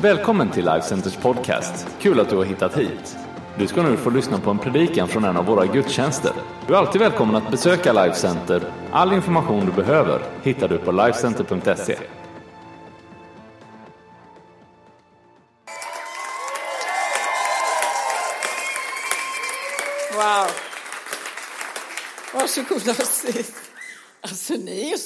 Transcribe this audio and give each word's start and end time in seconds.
Välkommen 0.00 0.50
till 0.50 0.64
Life 0.64 0.80
Centers 0.86 1.16
podcast. 1.16 1.86
Kul 2.00 2.20
att 2.20 2.28
du 2.30 2.36
har 2.36 2.44
hittat 2.44 2.78
hit. 2.78 3.16
Du 3.58 3.66
ska 3.66 3.82
nu 3.82 3.96
få 3.96 4.10
lyssna 4.10 4.38
på 4.38 4.50
en 4.50 4.58
predikan 4.58 5.08
från 5.08 5.24
en 5.24 5.36
av 5.36 5.46
våra 5.46 5.66
gudstjänster. 5.66 6.32
Du 6.66 6.74
är 6.74 6.78
alltid 6.78 7.00
välkommen 7.00 7.36
att 7.36 7.50
besöka 7.50 7.92
Life 7.92 8.16
Center. 8.16 8.62
All 8.92 9.12
information 9.12 9.66
du 9.66 9.72
behöver 9.72 10.20
hittar 10.42 10.68
du 10.68 10.78
på 10.78 10.92
lifecenter.se. 10.92 11.96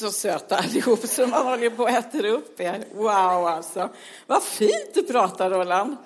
så 0.01 0.11
söta 0.13 0.57
allihop 0.57 1.07
så 1.07 1.27
man 1.27 1.47
håller 1.47 1.71
på 1.71 1.85
att 1.85 2.07
äter 2.07 2.25
upp 2.25 2.61
er. 2.61 2.85
Wow, 2.95 3.47
alltså. 3.47 3.89
Vad 4.27 4.43
fint 4.43 4.95
du 4.95 5.03
pratar, 5.03 5.51
Roland. 5.51 5.97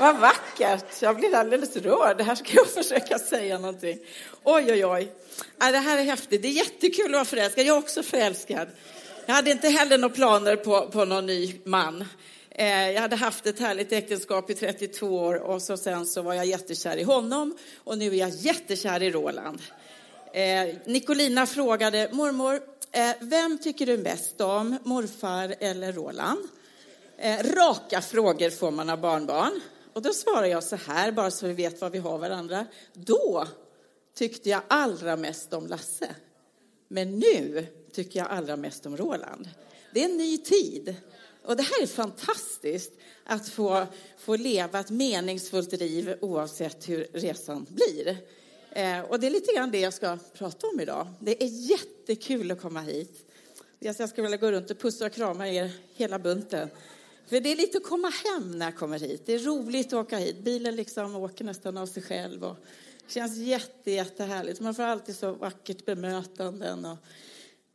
Vad 0.00 0.16
vackert. 0.16 1.02
Jag 1.02 1.16
blir 1.16 1.34
alldeles 1.34 1.76
rörd. 1.76 2.20
Här 2.20 2.34
ska 2.34 2.54
jag 2.54 2.66
försöka 2.84 3.18
säga 3.18 3.58
någonting. 3.58 3.98
Oj, 4.44 4.72
oj, 4.72 4.86
oj. 4.86 5.12
Det 5.58 5.78
här 5.78 5.98
är 5.98 6.02
häftigt. 6.02 6.42
Det 6.42 6.48
är 6.48 6.52
jättekul 6.52 7.06
att 7.06 7.12
vara 7.12 7.24
förälskad. 7.24 7.64
Jag 7.64 7.76
är 7.76 7.78
också 7.78 8.02
förälskad. 8.02 8.68
Jag 9.26 9.34
hade 9.34 9.50
inte 9.50 9.68
heller 9.68 9.98
några 9.98 10.14
planer 10.14 10.56
på, 10.56 10.88
på 10.88 11.04
någon 11.04 11.26
ny 11.26 11.54
man. 11.64 12.04
Eh, 12.50 12.90
jag 12.90 13.00
hade 13.00 13.16
haft 13.16 13.46
ett 13.46 13.58
härligt 13.60 13.92
äktenskap 13.92 14.50
i 14.50 14.54
32 14.54 15.06
år 15.06 15.34
och 15.34 15.62
så 15.62 15.76
sen 15.76 16.06
så 16.06 16.22
var 16.22 16.34
jag 16.34 16.46
jättekär 16.46 16.96
i 16.96 17.02
honom 17.02 17.58
och 17.84 17.98
nu 17.98 18.06
är 18.06 18.14
jag 18.14 18.30
jättekär 18.30 19.02
i 19.02 19.10
Roland. 19.10 19.62
Eh, 20.32 20.76
Nicolina 20.84 21.46
frågade, 21.46 22.08
mormor, 22.12 22.60
Eh, 22.92 23.14
vem 23.20 23.58
tycker 23.58 23.86
du 23.86 23.98
bäst 23.98 24.40
om, 24.40 24.78
morfar 24.84 25.54
eller 25.60 25.92
Roland? 25.92 26.48
Eh, 27.16 27.38
raka 27.42 28.00
frågor 28.00 28.50
får 28.50 28.70
man 28.70 28.90
av 28.90 29.00
barnbarn. 29.00 29.60
Och 29.92 30.02
då 30.02 30.12
svarar 30.12 30.46
jag 30.46 30.64
så 30.64 30.76
här, 30.76 31.12
bara 31.12 31.30
så 31.30 31.46
vi 31.46 31.52
vet 31.52 31.80
vad 31.80 31.92
vi 31.92 31.98
har 31.98 32.18
varandra. 32.18 32.66
Då 32.92 33.48
tyckte 34.14 34.50
jag 34.50 34.62
allra 34.68 35.16
mest 35.16 35.52
om 35.52 35.66
Lasse. 35.66 36.14
Men 36.88 37.18
nu 37.18 37.66
tycker 37.92 38.20
jag 38.20 38.28
allra 38.30 38.56
mest 38.56 38.86
om 38.86 38.96
Roland. 38.96 39.48
Det 39.94 40.00
är 40.00 40.04
en 40.04 40.16
ny 40.16 40.38
tid. 40.38 40.96
Och 41.44 41.56
det 41.56 41.62
här 41.62 41.82
är 41.82 41.86
fantastiskt, 41.86 42.92
att 43.24 43.48
få, 43.48 43.86
få 44.18 44.36
leva 44.36 44.80
ett 44.80 44.90
meningsfullt 44.90 45.72
liv 45.72 46.14
oavsett 46.20 46.88
hur 46.88 47.06
resan 47.12 47.66
blir. 47.68 48.16
Eh, 48.70 49.00
och 49.00 49.20
det 49.20 49.26
är 49.26 49.30
lite 49.30 49.52
grann 49.52 49.70
det 49.70 49.80
jag 49.80 49.94
ska 49.94 50.18
prata 50.32 50.66
om 50.66 50.80
idag. 50.80 51.06
Det 51.20 51.42
är 51.42 51.48
jättekul 51.48 52.50
att 52.50 52.62
komma 52.62 52.80
hit. 52.80 53.30
Jag 53.78 54.08
skulle 54.08 54.22
vilja 54.22 54.36
gå 54.36 54.52
runt 54.52 54.70
och 54.70 54.78
pussa 54.78 55.06
och 55.06 55.12
krama 55.12 55.48
er 55.48 55.70
hela 55.94 56.18
bunten. 56.18 56.70
För 57.26 57.40
det 57.40 57.52
är 57.52 57.56
lite 57.56 57.78
att 57.78 57.84
komma 57.84 58.12
hem 58.24 58.58
när 58.58 58.66
jag 58.66 58.76
kommer 58.76 58.98
hit. 58.98 59.22
Det 59.26 59.32
är 59.32 59.38
roligt 59.38 59.86
att 59.86 59.92
åka 59.92 60.18
hit. 60.18 60.38
Bilen 60.38 60.76
liksom 60.76 61.16
åker 61.16 61.44
nästan 61.44 61.76
av 61.76 61.86
sig 61.86 62.02
själv. 62.02 62.44
Och 62.44 62.56
det 63.06 63.12
känns 63.12 63.36
jätte, 63.36 63.90
jättehärligt. 63.90 64.60
Man 64.60 64.74
får 64.74 64.82
alltid 64.82 65.16
så 65.16 65.32
vackert 65.32 65.84
bemötanden. 65.84 66.84
Och 66.84 66.98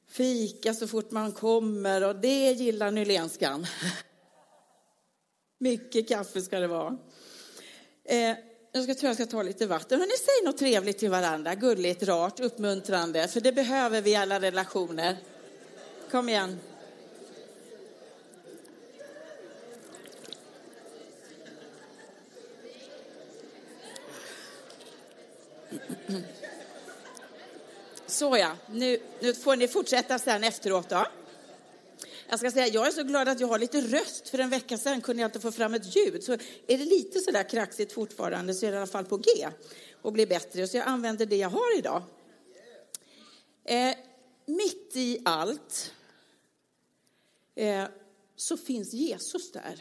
fika 0.07 0.73
så 0.73 0.88
fort 0.88 1.11
man 1.11 1.31
kommer 1.31 2.03
och 2.03 2.16
det 2.16 2.52
gillar 2.52 2.91
nylenskan. 2.91 3.66
Mycket 5.57 6.07
kaffe 6.07 6.41
ska 6.41 6.59
det 6.59 6.67
vara. 6.67 6.97
Eh, 8.03 8.35
jag 8.75 8.83
ska, 8.83 8.95
tror 8.95 9.09
jag 9.09 9.16
ska 9.16 9.25
ta 9.25 9.43
lite 9.43 9.66
vatten. 9.66 9.99
Men 9.99 10.07
ni 10.07 10.17
något 10.45 10.57
trevligt 10.57 10.97
till 10.97 11.09
varandra, 11.09 11.55
gulligt, 11.55 12.03
rart, 12.03 12.39
uppmuntrande, 12.39 13.27
för 13.27 13.41
det 13.41 13.52
behöver 13.52 14.02
vi 14.02 14.11
i 14.11 14.16
alla 14.16 14.39
relationer. 14.39 15.17
Kom 16.11 16.29
igen. 16.29 16.59
Så 28.06 28.38
ja, 28.38 28.57
nu, 28.67 29.00
nu 29.19 29.33
får 29.33 29.56
ni 29.56 29.67
fortsätta 29.67 30.19
sen 30.19 30.44
efteråt 30.44 30.89
då. 30.89 31.06
Jag 32.29 32.39
ska 32.39 32.51
säga, 32.51 32.67
jag 32.67 32.88
är 32.88 32.91
så 32.91 33.03
glad 33.03 33.28
att 33.28 33.39
jag 33.39 33.47
har 33.47 33.59
lite 33.59 33.81
röst. 33.81 34.29
För 34.29 34.39
en 34.39 34.50
vecka 34.50 34.78
sedan 34.78 35.01
kunde 35.01 35.22
jag 35.22 35.28
inte 35.28 35.39
få 35.39 35.51
fram 35.51 35.73
ett 35.73 35.95
ljud. 35.95 36.23
Så 36.23 36.34
är 36.67 36.78
det 36.78 36.85
lite 36.85 37.19
så 37.19 37.31
där 37.31 37.50
kraxigt 37.50 37.94
fortfarande 37.94 38.53
så 38.53 38.66
är 38.66 38.72
det 38.72 38.75
i 38.75 38.78
alla 38.78 38.88
fall 38.88 39.06
på 39.06 39.17
G 39.17 39.47
och 40.01 40.13
blir 40.13 40.28
bättre. 40.28 40.67
Så 40.67 40.78
jag 40.78 40.88
använder 40.88 41.25
det 41.25 41.35
jag 41.35 41.50
har 41.50 41.78
idag. 41.78 42.03
Eh, 43.63 43.95
mitt 44.45 44.95
i 44.95 45.22
allt 45.25 45.94
eh, 47.56 47.85
så 48.35 48.57
finns 48.57 48.94
Jesus 48.94 49.51
där. 49.51 49.79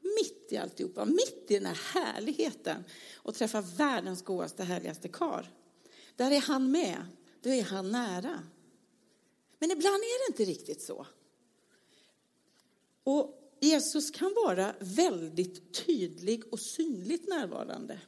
Mitt 0.00 0.52
i 0.52 0.56
alltihopa, 0.56 1.04
mitt 1.04 1.44
i 1.48 1.54
den 1.54 1.66
här 1.66 1.78
härligheten 1.94 2.84
och 3.14 3.34
träffa 3.34 3.60
världens 3.60 4.22
godaste, 4.22 4.64
härligaste 4.64 5.08
kar. 5.08 5.50
Där 6.16 6.30
är 6.30 6.40
han 6.40 6.70
med. 6.70 7.06
Då 7.42 7.50
är 7.50 7.62
han 7.62 7.90
nära. 7.90 8.42
Men 9.62 9.70
ibland 9.70 10.02
är 10.02 10.26
det 10.26 10.32
inte 10.32 10.52
riktigt 10.52 10.82
så. 10.82 11.06
Och 13.04 13.54
Jesus 13.60 14.10
kan 14.10 14.34
vara 14.34 14.74
väldigt 14.78 15.74
tydlig 15.86 16.52
och 16.52 16.60
synligt 16.60 17.28
närvarande. 17.28 18.00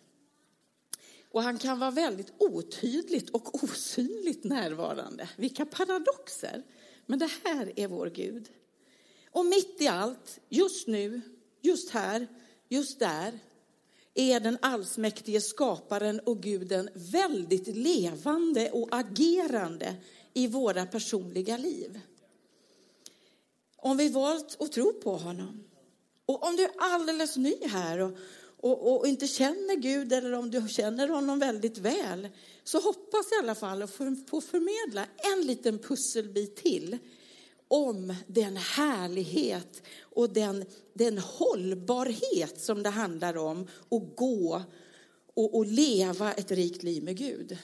Och 1.31 1.43
han 1.43 1.59
kan 1.59 1.79
vara 1.79 1.91
väldigt 1.91 2.33
otydligt 2.39 3.31
och 3.31 3.65
osynligt 3.65 4.45
närvarande. 4.45 5.29
Vilka 5.37 5.67
paradoxer! 5.67 6.63
Men 7.07 7.19
det 7.19 7.31
här 7.45 7.73
är 7.77 7.89
vår 7.89 8.07
Gud. 8.07 8.49
Och 9.31 9.47
mitt 9.47 9.81
i 9.81 9.87
allt, 9.87 10.41
just 10.49 10.87
nu, 10.87 11.21
just 11.61 11.91
här, 11.91 12.27
just 12.69 12.99
där, 12.99 13.39
är 14.15 14.41
den 14.41 14.59
allsmäktige 14.63 15.41
skaparen 15.41 16.21
och 16.21 16.43
guden 16.43 16.89
väldigt 16.95 17.67
levande 17.67 18.71
och 18.71 18.89
agerande 18.91 19.97
i 20.35 20.47
våra 20.47 20.87
personliga 20.87 21.57
liv. 21.57 22.01
Om 23.77 23.97
vi 23.97 24.09
valt 24.09 24.57
att 24.61 24.73
tro 24.73 24.93
på 24.93 25.17
honom. 25.17 25.65
Och 26.27 26.47
om 26.47 26.57
du 26.57 26.65
är 26.65 26.71
alldeles 26.79 27.37
ny 27.37 27.55
här 27.67 27.99
och, 27.99 28.13
och, 28.57 28.97
och, 28.97 29.07
inte 29.07 29.27
känner 29.27 29.77
Gud 29.77 30.13
eller 30.13 30.33
om 30.33 30.51
du 30.51 30.69
känner 30.69 31.09
honom 31.09 31.39
väldigt 31.39 31.79
väl 31.79 32.29
så 32.65 32.81
hoppas 32.81 33.27
jag 33.31 33.39
i 33.39 33.43
alla 33.43 33.55
fall 33.55 33.83
att 33.83 33.91
få 34.27 34.41
förmedla 34.41 35.07
en 35.17 35.47
liten 35.47 35.79
pusselbit 35.79 36.57
till 36.57 36.99
om 37.69 38.15
den 38.27 38.57
härlighet 38.57 39.83
och 40.01 40.33
den, 40.33 40.65
den 40.95 41.19
hållbarhet 41.19 42.61
som 42.61 42.83
det 42.83 42.91
handlar 42.91 43.37
om 43.37 43.69
att 43.91 44.17
gå 44.17 44.63
och, 45.35 45.57
och 45.57 45.67
leva 45.67 46.33
ett 46.33 46.51
rikt 46.51 46.83
liv 46.83 47.05
med 47.05 47.17
Gud. 47.17 47.59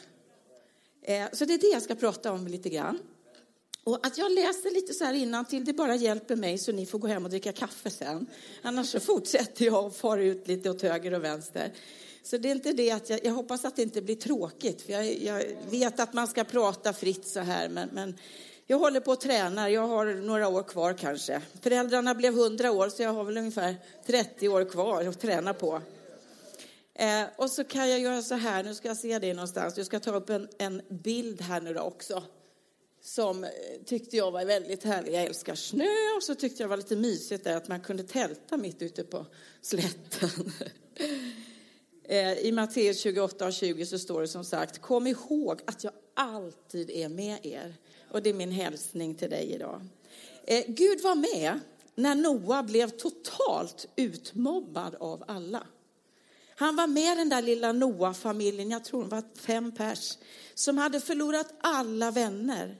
Eh, 1.11 1.27
så 1.33 1.45
det 1.45 1.55
är 1.55 1.59
det 1.59 1.67
jag 1.67 1.83
ska 1.83 1.95
prata 1.95 2.33
om 2.33 2.47
lite 2.47 2.69
grann. 2.69 2.99
Och 3.85 4.07
att 4.07 4.19
jag 4.19 4.33
läser 4.33 4.71
lite 4.71 4.95
så 4.95 5.05
här 5.05 5.45
till 5.45 5.65
det 5.65 5.73
bara 5.73 5.95
hjälper 5.95 6.37
mig 6.37 6.59
så 6.59 6.73
ni 6.73 6.87
får 6.87 6.99
gå 6.99 7.07
hem 7.07 7.25
och 7.25 7.31
dricka 7.31 7.53
kaffe 7.53 7.91
sen. 7.91 8.27
Annars 8.63 8.87
så 8.87 9.01
fortsätter 9.01 9.65
jag 9.65 9.87
och 9.87 9.97
far 9.97 10.19
ut 10.19 10.49
lite 10.49 10.71
åt 10.71 10.83
höger 10.83 11.15
och 11.15 11.25
vänster. 11.25 11.73
Så 12.23 12.39
det 12.39 12.51
är 12.51 12.55
inte 12.55 12.73
det 12.73 12.91
att 12.91 13.11
jag, 13.11 13.25
jag 13.25 13.33
hoppas 13.33 13.65
att 13.65 13.77
det 13.77 13.83
inte 13.83 14.03
blir 14.03 14.17
tråkigt. 14.17 14.83
För 14.83 14.93
jag, 14.93 15.23
jag, 15.23 15.45
vet 15.71 16.01
att 16.01 16.13
man 16.13 16.27
ska 16.27 16.45
prata 16.45 16.93
fritt 16.93 17.27
så 17.27 17.41
här, 17.41 17.69
men, 17.69 17.89
men 17.93 18.19
jag 18.67 18.79
håller 18.79 19.01
på 19.01 19.13
att 19.13 19.21
träna. 19.21 19.71
Jag 19.71 19.89
har 19.89 20.07
några 20.15 20.49
år 20.49 20.63
kvar 20.63 20.93
kanske. 20.93 21.43
Föräldrarna 21.61 22.15
blev 22.15 22.39
100 22.39 22.73
år, 22.73 22.89
så 22.89 23.03
jag 23.03 23.13
har 23.13 23.25
väl 23.25 23.37
ungefär 23.37 23.77
30 24.07 24.49
år 24.49 24.65
kvar 24.65 25.05
att 25.05 25.21
träna 25.21 25.55
på. 25.55 25.81
Eh, 27.01 27.27
och 27.37 27.51
så 27.51 27.65
kan 27.65 27.91
jag 27.91 28.01
göra 28.01 28.23
så 28.23 28.35
här, 28.35 28.65
nu 28.65 28.75
ska 28.75 28.89
jag 28.89 28.97
se 28.97 29.19
det 29.19 29.35
någonstans. 29.35 29.77
Jag 29.77 29.87
ska 29.87 30.01
ta 30.01 30.11
upp 30.11 30.31
en, 30.31 30.49
en 30.59 30.83
bild 30.89 31.41
här 31.41 31.61
nu 31.61 31.75
då 31.75 31.81
också. 31.81 32.23
Som 33.03 33.45
eh, 33.45 33.51
tyckte 33.87 34.17
jag 34.17 34.31
var 34.31 34.45
väldigt 34.45 34.85
härlig. 34.85 35.15
Jag 35.15 35.25
älskar 35.25 35.55
snö 35.55 36.17
och 36.17 36.23
så 36.23 36.35
tyckte 36.35 36.63
jag 36.63 36.69
var 36.69 36.77
lite 36.77 36.97
mysigt 36.97 37.45
där 37.45 37.57
att 37.57 37.69
man 37.69 37.81
kunde 37.81 38.03
tälta 38.03 38.57
mitt 38.57 38.83
ute 38.83 39.05
på 39.05 39.27
slätten. 39.61 40.53
eh, 42.05 42.33
I 42.33 42.53
Matteus 42.53 43.01
28 43.01 43.47
och 43.47 43.53
20 43.53 43.87
så 43.87 43.99
står 43.99 44.21
det 44.21 44.29
som 44.29 44.45
sagt, 44.45 44.79
kom 44.79 45.07
ihåg 45.07 45.61
att 45.65 45.85
jag 45.85 45.93
alltid 46.15 46.91
är 46.91 47.09
med 47.09 47.47
er. 47.47 47.75
Och 48.11 48.23
det 48.23 48.31
är 48.31 48.35
min 48.35 48.53
hälsning 48.53 49.15
till 49.15 49.31
dig 49.31 49.53
idag. 49.53 49.87
Eh, 50.45 50.65
Gud 50.67 51.01
var 51.01 51.15
med 51.15 51.61
när 51.95 52.15
Noa 52.15 52.63
blev 52.63 52.91
totalt 52.91 53.87
utmobbad 53.97 54.95
av 54.95 55.25
alla. 55.27 55.67
Han 56.61 56.77
var 56.77 56.87
med 56.87 57.17
den 57.17 57.29
där 57.29 57.43
lilla 57.43 57.73
Noa-familjen, 57.73 58.71
jag 58.71 58.85
tror 58.85 59.03
det 59.03 59.09
var 59.09 59.25
fem 59.35 59.73
pers, 59.73 60.19
som 60.55 60.79
hade 60.79 61.01
förlorat 61.01 61.55
alla 61.61 62.11
vänner. 62.11 62.79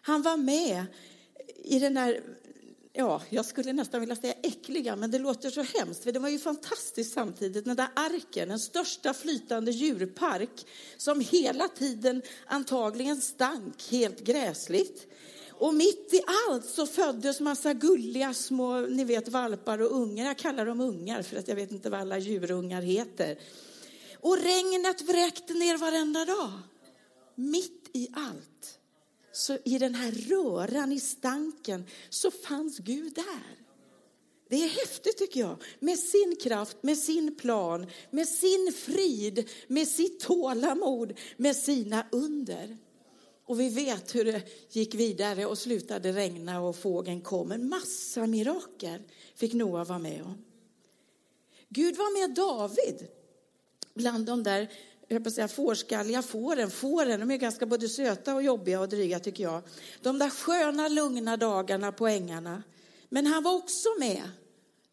Han 0.00 0.22
var 0.22 0.36
med 0.36 0.84
i 1.64 1.78
den 1.78 1.94
där, 1.94 2.20
ja, 2.92 3.22
jag 3.28 3.44
skulle 3.44 3.72
nästan 3.72 4.00
vilja 4.00 4.16
säga 4.16 4.34
äckliga, 4.42 4.96
men 4.96 5.10
det 5.10 5.18
låter 5.18 5.50
så 5.50 5.62
hemskt, 5.62 6.04
för 6.04 6.12
det 6.12 6.18
var 6.18 6.28
ju 6.28 6.38
fantastiskt 6.38 7.12
samtidigt, 7.12 7.64
den 7.64 7.76
där 7.76 7.88
arken, 7.94 8.48
den 8.48 8.58
största 8.58 9.14
flytande 9.14 9.70
djurpark, 9.70 10.66
som 10.96 11.20
hela 11.20 11.68
tiden 11.68 12.22
antagligen 12.46 13.20
stank 13.20 13.90
helt 13.90 14.20
gräsligt. 14.20 15.06
Och 15.58 15.74
mitt 15.74 16.14
i 16.14 16.20
allt 16.48 16.64
så 16.64 16.86
föddes 16.86 17.40
massa 17.40 17.74
gulliga 17.74 18.34
små, 18.34 18.80
ni 18.80 19.04
vet 19.04 19.28
valpar 19.28 19.78
och 19.78 19.96
ungar. 19.96 20.26
Jag 20.26 20.38
kallar 20.38 20.66
dem 20.66 20.80
ungar 20.80 21.22
för 21.22 21.36
att 21.36 21.48
jag 21.48 21.56
vet 21.56 21.72
inte 21.72 21.90
vad 21.90 22.00
alla 22.00 22.18
djurungar 22.18 22.82
heter. 22.82 23.38
Och 24.20 24.38
regnet 24.38 25.02
vräkte 25.02 25.54
ner 25.54 25.76
varenda 25.76 26.24
dag. 26.24 26.52
Mitt 27.34 27.90
i 27.92 28.08
allt, 28.12 28.78
så 29.32 29.58
i 29.64 29.78
den 29.78 29.94
här 29.94 30.12
röran, 30.12 30.92
i 30.92 31.00
stanken, 31.00 31.84
så 32.10 32.30
fanns 32.30 32.78
Gud 32.78 33.12
där. 33.14 33.58
Det 34.48 34.64
är 34.64 34.68
häftigt 34.68 35.18
tycker 35.18 35.40
jag. 35.40 35.62
Med 35.80 35.98
sin 35.98 36.36
kraft, 36.42 36.76
med 36.80 36.98
sin 36.98 37.36
plan, 37.36 37.86
med 38.10 38.28
sin 38.28 38.72
frid, 38.76 39.48
med 39.66 39.88
sitt 39.88 40.20
tålamod, 40.20 41.18
med 41.36 41.56
sina 41.56 42.06
under. 42.12 42.76
Och 43.48 43.60
vi 43.60 43.68
vet 43.68 44.14
hur 44.14 44.24
det 44.24 44.42
gick 44.70 44.94
vidare 44.94 45.46
och 45.46 45.58
slutade 45.58 46.12
regna 46.12 46.60
och 46.60 46.76
fågeln 46.76 47.20
kom. 47.20 47.52
En 47.52 47.68
massa 47.68 48.26
mirakel 48.26 49.02
fick 49.34 49.52
Noa 49.52 49.84
vara 49.84 49.98
med 49.98 50.22
om. 50.22 50.44
Gud 51.68 51.96
var 51.96 52.20
med 52.20 52.36
David 52.36 53.08
bland 53.94 54.26
de 54.26 54.42
där 54.42 54.68
jag 55.08 55.24
på 55.24 55.30
säga, 55.30 55.48
fårskalliga 55.48 56.22
fåren. 56.22 56.70
Fåren 56.70 57.20
de 57.20 57.30
är 57.30 57.36
ganska 57.36 57.66
både 57.66 57.88
söta 57.88 58.34
och 58.34 58.42
jobbiga 58.42 58.80
och 58.80 58.88
dryga 58.88 59.18
tycker 59.18 59.44
jag. 59.44 59.62
De 60.02 60.18
där 60.18 60.30
sköna 60.30 60.88
lugna 60.88 61.36
dagarna 61.36 61.92
på 61.92 62.06
ängarna. 62.06 62.62
Men 63.08 63.26
han 63.26 63.42
var 63.42 63.54
också 63.54 63.88
med 63.98 64.22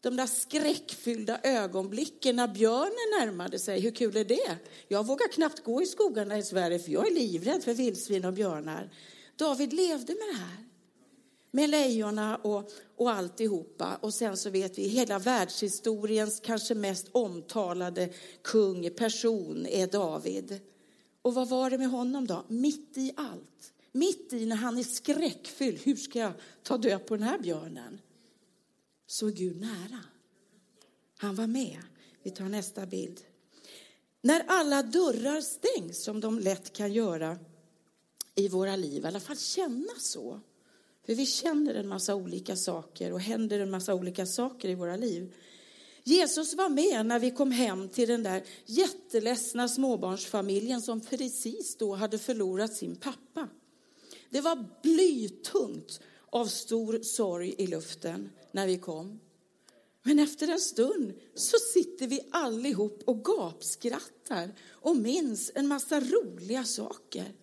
de 0.06 0.16
där 0.16 0.26
skräckfyllda 0.26 1.40
ögonblicken 1.42 2.36
när 2.36 2.48
björnen 2.48 3.20
närmade 3.20 3.58
sig. 3.58 3.80
Hur 3.80 3.90
kul 3.90 4.16
är 4.16 4.24
det? 4.24 4.56
Jag 4.88 5.06
vågar 5.06 5.28
knappt 5.28 5.64
gå 5.64 5.82
i 5.82 5.86
skogarna 5.86 6.38
i 6.38 6.42
Sverige 6.42 6.78
för 6.78 6.90
jag 6.92 7.06
är 7.06 7.14
livrädd 7.14 7.64
för 7.64 7.74
vildsvin 7.74 8.24
och 8.24 8.32
björnar. 8.32 8.90
David 9.36 9.72
levde 9.72 10.12
med 10.12 10.34
det 10.34 10.38
här. 10.38 10.66
Med 11.50 11.70
lejonen 11.70 12.36
och, 12.42 12.70
och 12.96 13.10
alltihopa. 13.10 13.98
Och 14.00 14.14
sen 14.14 14.36
så 14.36 14.50
vet 14.50 14.78
vi 14.78 14.88
hela 14.88 15.18
världshistoriens 15.18 16.40
kanske 16.40 16.74
mest 16.74 17.08
omtalade 17.12 18.08
kung, 18.42 18.90
person 18.90 19.66
är 19.66 19.86
David. 19.86 20.60
Och 21.22 21.34
vad 21.34 21.48
var 21.48 21.70
det 21.70 21.78
med 21.78 21.90
honom 21.90 22.26
då? 22.26 22.44
Mitt 22.48 22.98
i 22.98 23.12
allt. 23.16 23.72
Mitt 23.92 24.32
i 24.32 24.46
när 24.46 24.56
han 24.56 24.78
är 24.78 24.82
skräckfylld. 24.82 25.78
Hur 25.82 25.96
ska 25.96 26.18
jag 26.18 26.32
ta 26.62 26.76
död 26.76 27.06
på 27.06 27.16
den 27.16 27.26
här 27.28 27.38
björnen? 27.38 27.98
Så 29.06 29.26
är 29.26 29.32
Gud 29.32 29.60
nära. 29.60 30.04
Han 31.18 31.34
var 31.34 31.46
med. 31.46 31.82
Vi 32.22 32.30
tar 32.30 32.48
nästa 32.48 32.86
bild. 32.86 33.20
När 34.22 34.44
alla 34.48 34.82
dörrar 34.82 35.40
stängs, 35.40 36.04
som 36.04 36.20
de 36.20 36.38
lätt 36.38 36.72
kan 36.72 36.92
göra 36.92 37.38
i 38.34 38.48
våra 38.48 38.76
liv, 38.76 39.04
i 39.04 39.06
alla 39.06 39.20
fall 39.20 39.36
känna 39.36 39.92
så. 39.98 40.40
För 41.06 41.14
vi 41.14 41.26
känner 41.26 41.74
en 41.74 41.88
massa 41.88 42.14
olika 42.14 42.56
saker 42.56 43.12
och 43.12 43.20
händer 43.20 43.60
en 43.60 43.70
massa 43.70 43.94
olika 43.94 44.26
saker 44.26 44.68
i 44.68 44.74
våra 44.74 44.96
liv. 44.96 45.34
Jesus 46.04 46.54
var 46.54 46.68
med 46.68 47.06
när 47.06 47.18
vi 47.18 47.30
kom 47.30 47.50
hem 47.50 47.88
till 47.88 48.08
den 48.08 48.22
där 48.22 48.44
jätteledsna 48.66 49.68
småbarnsfamiljen 49.68 50.82
som 50.82 51.00
precis 51.00 51.76
då 51.76 51.94
hade 51.94 52.18
förlorat 52.18 52.74
sin 52.74 52.96
pappa. 52.96 53.48
Det 54.30 54.40
var 54.40 54.64
blytungt 54.82 56.00
av 56.30 56.46
stor 56.46 57.02
sorg 57.02 57.54
i 57.58 57.66
luften 57.66 58.30
när 58.52 58.66
vi 58.66 58.78
kom. 58.78 59.20
Men 60.02 60.18
efter 60.18 60.48
en 60.48 60.60
stund 60.60 61.12
så 61.34 61.56
sitter 61.72 62.06
vi 62.06 62.20
allihop 62.30 63.02
och 63.04 63.24
gapskrattar 63.24 64.54
och 64.70 64.96
minns 64.96 65.52
en 65.54 65.68
massa 65.68 66.00
roliga 66.00 66.64
saker. 66.64 67.34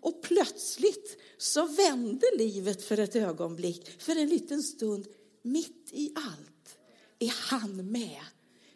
Och 0.00 0.22
plötsligt 0.22 1.18
så 1.38 1.66
vände 1.66 2.26
livet 2.38 2.82
för 2.82 2.98
ett 2.98 3.16
ögonblick, 3.16 4.02
för 4.02 4.16
en 4.16 4.28
liten 4.28 4.62
stund. 4.62 5.06
Mitt 5.42 5.90
i 5.92 6.12
allt 6.14 6.78
är 7.18 7.32
han 7.50 7.90
med 7.90 8.22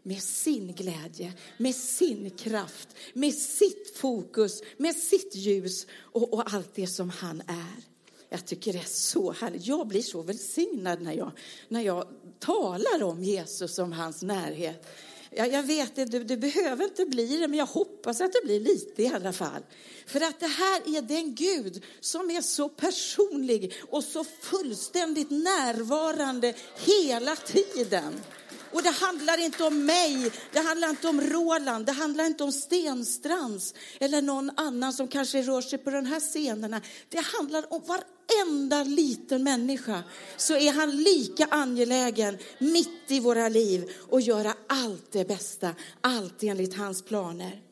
med 0.07 0.23
sin 0.23 0.73
glädje, 0.73 1.33
med 1.57 1.75
sin 1.75 2.31
kraft, 2.31 2.89
med 3.13 3.35
sitt 3.35 3.97
fokus, 3.97 4.63
med 4.77 4.97
sitt 4.97 5.35
ljus 5.35 5.87
och, 5.93 6.35
och 6.35 6.55
allt 6.55 6.75
det 6.75 6.87
som 6.87 7.11
han 7.11 7.41
är. 7.47 7.96
Jag 8.29 8.47
tycker 8.47 8.73
det 8.73 8.79
är 8.79 8.85
så 8.85 9.33
härligt. 9.33 9.67
Jag 9.67 9.87
blir 9.87 10.03
så 10.03 10.23
välsignad 10.23 11.03
när 11.03 11.13
jag, 11.13 11.33
när 11.69 11.81
jag 11.81 12.09
talar 12.39 13.03
om 13.03 13.23
Jesus 13.23 13.79
och 13.79 13.89
hans 13.89 14.23
närhet. 14.23 14.87
Jag, 15.31 15.53
jag 15.53 15.63
vet 15.63 15.95
det, 15.95 16.05
det, 16.05 16.19
det 16.19 16.37
behöver 16.37 16.85
inte 16.85 17.05
bli 17.07 17.37
det, 17.37 17.49
men 17.49 17.59
jag 17.59 17.67
hoppas 17.67 18.21
att 18.21 18.33
det 18.33 18.41
blir 18.45 18.61
lite 18.61 19.03
i 19.03 19.09
alla 19.09 19.33
fall. 19.33 19.63
För 20.07 20.21
att 20.21 20.41
det 20.41 20.47
här 20.47 20.97
är 20.97 21.03
den 21.03 21.35
Gud 21.35 21.85
som 22.01 22.31
är 22.31 22.41
så 22.41 22.69
personlig 22.69 23.75
och 23.91 24.05
så 24.05 24.25
fullständigt 24.25 25.31
närvarande 25.31 26.55
hela 26.87 27.37
tiden. 27.37 28.15
Och 28.77 28.83
det 28.83 28.91
handlar 28.91 29.39
inte 29.39 29.65
om 29.65 29.85
mig, 29.85 30.33
det 30.53 30.61
handlar 30.61 30.91
inte 30.91 31.09
om 31.09 31.21
Roland, 31.21 31.87
det 31.87 31.93
handlar 31.93 32.25
inte 32.25 32.45
om 32.45 32.53
Stenstrands 32.53 33.75
eller 34.01 34.23
någon 34.23 34.51
annan 34.57 34.93
som 34.93 35.09
kanske 35.09 35.43
rör 35.43 35.61
sig 35.61 35.79
på 35.79 35.91
de 35.91 36.07
här 36.07 36.21
scenerna. 36.21 36.81
Det 37.09 37.21
handlar 37.21 37.73
om 37.73 37.83
varenda 37.87 38.85
liten 38.85 39.43
människa 39.43 40.03
så 40.37 40.57
är 40.57 40.73
han 40.73 40.91
lika 40.91 41.47
angelägen 41.51 42.39
mitt 42.59 43.03
i 43.09 43.21
våra 43.21 43.49
liv 43.49 43.93
och 44.11 44.21
göra 44.21 44.55
allt 44.67 45.13
det 45.13 45.29
bästa, 45.29 45.75
allt 46.01 46.43
enligt 46.43 46.77
hans 46.77 47.03
planer. 47.03 47.63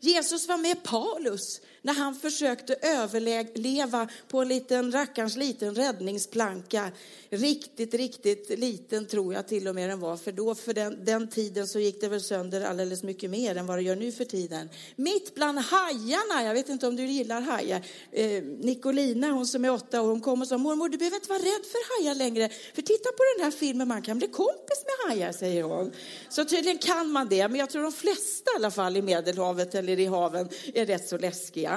Jesus 0.00 0.48
var 0.48 0.56
med 0.56 0.82
Paulus 0.82 1.60
när 1.84 1.94
han 1.94 2.14
försökte 2.14 2.74
överleva 2.82 4.08
på 4.28 4.42
en 4.42 4.48
liten 4.48 4.92
rackarns 4.92 5.36
liten 5.36 5.74
räddningsplanka. 5.74 6.90
Riktigt, 7.30 7.94
riktigt 7.94 8.58
liten 8.58 9.06
tror 9.06 9.34
jag 9.34 9.48
till 9.48 9.68
och 9.68 9.74
med 9.74 9.88
den 9.88 10.00
var. 10.00 10.16
För 10.16 10.32
då 10.32 10.54
för 10.54 10.74
den, 10.74 11.04
den 11.04 11.28
tiden 11.28 11.66
så 11.66 11.78
gick 11.78 12.00
det 12.00 12.08
väl 12.08 12.20
sönder 12.20 12.60
alldeles 12.60 13.02
mycket 13.02 13.30
mer 13.30 13.56
än 13.56 13.66
vad 13.66 13.78
det 13.78 13.82
gör 13.82 13.96
nu 13.96 14.12
för 14.12 14.24
tiden. 14.24 14.68
Mitt 14.96 15.34
bland 15.34 15.58
hajarna, 15.58 16.44
jag 16.44 16.54
vet 16.54 16.68
inte 16.68 16.86
om 16.86 16.96
du 16.96 17.06
gillar 17.06 17.40
hajar. 17.40 17.82
Eh, 18.12 18.42
Nicolina, 18.42 19.30
hon 19.30 19.46
som 19.46 19.64
är 19.64 19.70
åtta 19.70 20.02
år, 20.02 20.06
hon 20.06 20.20
kom 20.20 20.42
och 20.42 20.48
sa 20.48 20.58
mormor 20.58 20.88
du 20.88 20.98
behöver 20.98 21.16
inte 21.16 21.28
vara 21.28 21.38
rädd 21.38 21.64
för 21.72 22.02
hajar 22.02 22.14
längre. 22.14 22.48
För 22.74 22.82
titta 22.82 23.08
på 23.08 23.22
den 23.36 23.44
här 23.44 23.50
filmen, 23.50 23.88
man 23.88 24.02
kan 24.02 24.18
bli 24.18 24.28
kompis 24.28 24.84
med 24.84 25.10
hajar 25.10 25.32
säger 25.32 25.62
hon. 25.62 25.92
Så 26.28 26.44
tydligen 26.44 26.78
kan 26.78 27.10
man 27.10 27.28
det, 27.28 27.48
men 27.48 27.60
jag 27.60 27.70
tror 27.70 27.82
de 27.82 27.92
flesta 27.92 28.50
i 28.50 28.56
alla 28.56 28.70
fall 28.70 28.96
i 28.96 29.02
Medelhavet 29.02 29.74
eller 29.74 29.98
i 29.98 30.06
haven 30.06 30.48
är 30.74 30.86
rätt 30.86 31.08
så 31.08 31.18
läskiga. 31.18 31.73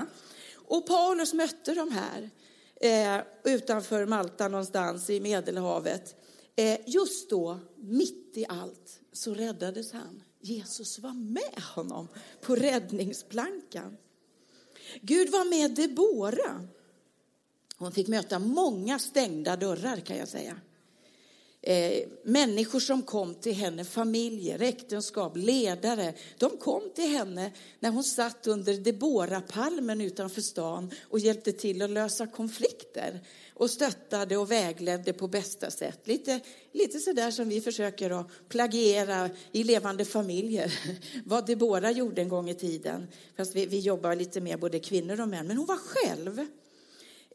Och 0.53 0.87
Paulus 0.87 1.33
mötte 1.33 1.73
de 1.73 1.91
här 1.91 2.29
eh, 2.81 3.23
utanför 3.43 4.05
Malta 4.05 4.47
någonstans 4.47 5.09
i 5.09 5.19
Medelhavet. 5.19 6.15
Eh, 6.55 6.79
just 6.85 7.29
då, 7.29 7.59
mitt 7.75 8.37
i 8.37 8.45
allt, 8.49 8.99
så 9.11 9.33
räddades 9.33 9.91
han. 9.91 10.23
Jesus 10.41 10.99
var 10.99 11.13
med 11.13 11.63
honom 11.75 12.07
på 12.41 12.55
räddningsplankan. 12.55 13.97
Gud 15.01 15.29
var 15.29 15.45
med 15.45 15.75
Debora. 15.75 16.67
Hon 17.77 17.91
fick 17.91 18.07
möta 18.07 18.39
många 18.39 18.99
stängda 18.99 19.55
dörrar 19.55 19.99
kan 19.99 20.17
jag 20.17 20.27
säga 20.27 20.59
eh, 21.61 22.07
människor 22.23 22.79
som 22.79 23.03
kom 23.03 23.35
till 23.35 23.53
henne, 23.53 23.83
familjer, 23.83 24.61
äktenskap, 24.61 25.37
ledare. 25.37 26.13
De 26.37 26.57
kom 26.57 26.81
till 26.95 27.09
henne 27.09 27.51
när 27.79 27.89
hon 27.89 28.03
satt 28.03 28.47
under 28.47 28.73
Debora-palmen 28.73 30.01
utanför 30.01 30.41
stan 30.41 30.91
och 31.03 31.19
hjälpte 31.19 31.51
till 31.51 31.81
att 31.81 31.89
lösa 31.89 32.27
konflikter 32.27 33.21
och 33.53 33.69
stöttade 33.69 34.37
och 34.37 34.51
vägledde 34.51 35.13
på 35.13 35.27
bästa 35.27 35.71
sätt. 35.71 35.99
Lite, 36.03 36.39
lite 36.71 36.99
sådär 36.99 37.31
som 37.31 37.49
vi 37.49 37.61
försöker 37.61 38.09
att 38.09 38.49
plagiera 38.49 39.29
i 39.51 39.63
levande 39.63 40.05
familjer. 40.05 40.73
Vad 41.25 41.45
Debora 41.45 41.91
gjorde 41.91 42.21
en 42.21 42.29
gång 42.29 42.49
i 42.49 42.55
tiden. 42.55 43.07
Fast 43.37 43.55
vi, 43.55 43.65
vi 43.65 43.79
jobbar 43.79 44.15
lite 44.15 44.41
mer 44.41 44.57
både 44.57 44.79
kvinnor 44.79 45.21
och 45.21 45.29
män. 45.29 45.47
Men 45.47 45.57
hon 45.57 45.65
var 45.65 45.77
själv. 45.77 46.47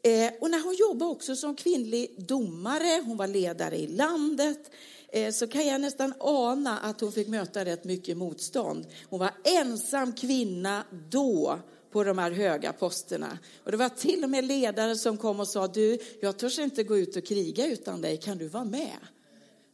Eh, 0.05 0.31
och 0.41 0.49
när 0.49 0.63
hon 0.63 0.75
jobbade 0.75 1.11
också 1.11 1.35
som 1.35 1.55
kvinnlig 1.55 2.15
domare, 2.17 3.01
hon 3.05 3.17
var 3.17 3.27
ledare 3.27 3.77
i 3.77 3.87
landet, 3.87 4.71
eh, 5.11 5.31
så 5.31 5.47
kan 5.47 5.67
jag 5.67 5.81
nästan 5.81 6.13
ana 6.19 6.79
att 6.79 7.01
hon 7.01 7.11
fick 7.11 7.27
möta 7.27 7.65
rätt 7.65 7.83
mycket 7.83 8.17
motstånd. 8.17 8.85
Hon 9.09 9.19
var 9.19 9.31
ensam 9.43 10.13
kvinna 10.13 10.83
då 11.09 11.59
på 11.91 12.03
de 12.03 12.17
här 12.17 12.31
höga 12.31 12.73
posterna. 12.73 13.37
Och 13.63 13.71
det 13.71 13.77
var 13.77 13.89
till 13.89 14.23
och 14.23 14.29
med 14.29 14.45
ledare 14.45 14.95
som 14.95 15.17
kom 15.17 15.39
och 15.39 15.47
sa, 15.47 15.67
du, 15.67 15.99
jag 16.21 16.37
törs 16.37 16.59
inte 16.59 16.83
gå 16.83 16.97
ut 16.97 17.15
och 17.15 17.25
kriga 17.25 17.67
utan 17.67 18.01
dig, 18.01 18.17
kan 18.17 18.37
du 18.37 18.47
vara 18.47 18.65
med? 18.65 18.97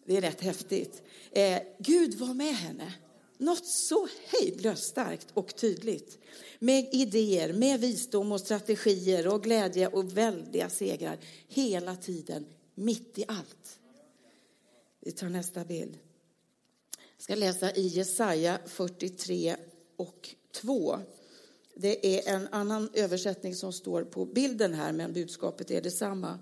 Det 0.06 0.18
är 0.18 0.22
rätt 0.22 0.42
häftigt. 0.42 1.04
Eh, 1.32 1.60
Gud 1.80 2.14
var 2.14 2.34
med 2.34 2.56
henne. 2.56 2.94
Något 3.42 3.66
så 3.66 4.08
hejdlöst 4.28 4.84
starkt 4.84 5.28
och 5.34 5.56
tydligt. 5.56 6.18
Med 6.60 6.90
idéer, 6.92 7.54
med 7.54 7.80
visdom 7.80 8.32
och 8.32 8.40
strategier 8.40 9.28
och 9.28 9.44
glädje 9.44 9.88
och 9.88 10.18
väldiga 10.18 10.70
segrar. 10.70 11.18
Hela 11.48 11.96
tiden, 11.96 12.46
mitt 12.76 13.18
i 13.18 13.26
allt. 13.28 13.80
Vi 15.00 15.12
tar 15.12 15.30
nästa 15.30 15.66
bild. 15.66 15.98
Jag 17.16 17.24
ska 17.24 17.36
läsa 17.36 17.76
i 17.76 17.88
Jesaja 17.88 18.60
43 18.66 19.56
och 19.98 20.36
2. 20.52 21.00
Det 21.76 22.18
är 22.18 22.36
en 22.36 22.48
annan 22.52 22.90
översättning 22.94 23.56
som 23.56 23.74
står 23.74 24.04
på 24.04 24.26
bilden 24.26 24.74
här, 24.74 24.92
men 24.92 25.14
budskapet 25.14 25.72
är 25.72 25.82
detsamma. 25.82 26.40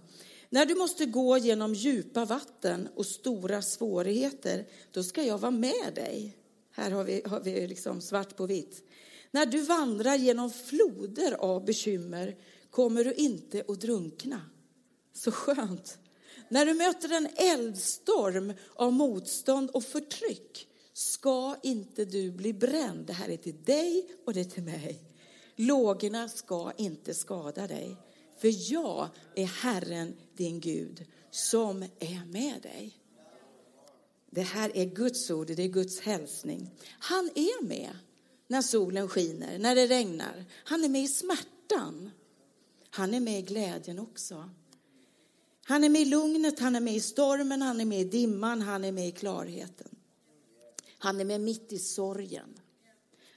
När 0.49 0.65
du 0.65 0.75
måste 0.75 1.05
gå 1.05 1.37
genom 1.37 1.73
djupa 1.73 2.25
vatten 2.25 2.87
och 2.95 3.05
stora 3.05 3.61
svårigheter, 3.61 4.67
då 4.91 5.03
ska 5.03 5.23
jag 5.23 5.37
vara 5.37 5.51
med 5.51 5.93
dig. 5.95 6.37
Här 6.77 6.91
har 6.91 7.03
vi, 7.03 7.21
har 7.25 7.39
vi 7.39 7.67
liksom 7.67 8.01
svart 8.01 8.35
på 8.35 8.45
vitt. 8.45 8.83
När 9.31 9.45
du 9.45 9.61
vandrar 9.61 10.15
genom 10.15 10.51
floder 10.51 11.31
av 11.31 11.65
bekymmer 11.65 12.37
kommer 12.71 13.03
du 13.03 13.13
inte 13.13 13.63
att 13.67 13.81
drunkna. 13.81 14.41
Så 15.13 15.31
skönt. 15.31 15.97
När 16.49 16.65
du 16.65 16.73
möter 16.73 17.13
en 17.13 17.27
eldstorm 17.35 18.53
av 18.75 18.93
motstånd 18.93 19.69
och 19.69 19.83
förtryck 19.83 20.67
ska 20.93 21.55
inte 21.63 22.05
du 22.05 22.31
bli 22.31 22.53
bränd. 22.53 23.05
Det 23.05 23.13
här 23.13 23.29
är 23.29 23.37
till 23.37 23.63
dig 23.63 24.07
och 24.25 24.33
det 24.33 24.39
är 24.39 24.43
till 24.43 24.63
mig. 24.63 25.03
Lågorna 25.55 26.29
ska 26.29 26.71
inte 26.77 27.13
skada 27.13 27.67
dig. 27.67 27.97
För 28.37 28.71
jag 28.73 29.07
är 29.35 29.45
Herren 29.45 30.15
din 30.35 30.59
Gud 30.59 31.05
som 31.31 31.83
är 31.99 32.31
med 32.31 32.61
dig. 32.61 32.97
Det 34.37 34.43
här 34.43 34.71
är 34.77 34.85
Guds 34.85 35.31
ord, 35.31 35.47
det 35.47 35.63
är 35.63 35.67
Guds 35.67 35.99
hälsning. 35.99 36.71
Han 36.99 37.29
är 37.35 37.63
med 37.63 37.89
när 38.47 38.61
solen 38.61 39.07
skiner, 39.09 39.59
när 39.59 39.75
det 39.75 39.87
regnar. 39.87 40.45
Han 40.63 40.83
är 40.83 40.89
med 40.89 41.03
i 41.03 41.07
smärtan. 41.07 42.11
Han 42.89 43.13
är 43.13 43.19
med 43.19 43.39
i 43.39 43.41
glädjen 43.41 43.99
också. 43.99 44.49
Han 45.63 45.83
är 45.83 45.89
med 45.89 46.01
i 46.01 46.05
lugnet, 46.05 46.59
han 46.59 46.75
är 46.75 46.79
med 46.79 46.95
i 46.95 46.99
stormen, 46.99 47.61
han 47.61 47.81
är 47.81 47.85
med 47.85 48.01
i 48.01 48.03
dimman, 48.03 48.61
han 48.61 48.85
är 48.85 48.91
med 48.91 49.07
i 49.07 49.11
klarheten. 49.11 49.95
Han 50.97 51.19
är 51.19 51.25
med 51.25 51.41
mitt 51.41 51.73
i 51.73 51.79
sorgen. 51.79 52.59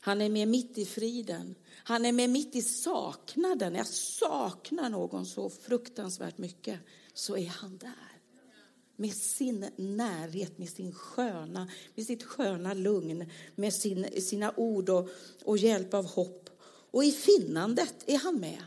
Han 0.01 0.21
är 0.21 0.29
med 0.29 0.49
mitt 0.49 0.79
i 0.79 0.87
friden. 0.87 1.55
Han 1.85 2.05
är 2.05 2.13
med 2.13 2.31
mitt 2.31 2.57
i 2.57 2.63
saknaden. 2.63 3.75
Jag 3.75 3.87
saknar 3.87 4.89
någon 4.89 5.27
så 5.27 5.51
fruktansvärt 5.51 6.39
mycket. 6.39 6.81
Så 7.15 7.37
är 7.37 7.49
han 7.49 7.79
där. 7.79 8.20
Med 9.01 9.15
sin 9.15 9.67
närhet, 9.77 10.59
med 10.59 10.69
sin 10.69 10.93
sköna, 10.93 11.69
med 11.95 12.07
sitt 12.07 12.23
sköna 12.23 12.75
lugn, 12.75 13.31
med 13.55 13.75
sin, 13.75 14.23
sina 14.23 14.53
ord 14.57 14.89
och, 14.89 15.09
och 15.45 15.59
hjälp 15.59 15.95
av 15.95 16.07
hopp. 16.07 16.51
Och 16.91 17.05
i 17.05 17.13
finnandet 17.13 17.95
är 18.07 18.19
han 18.19 18.41
med. 18.41 18.63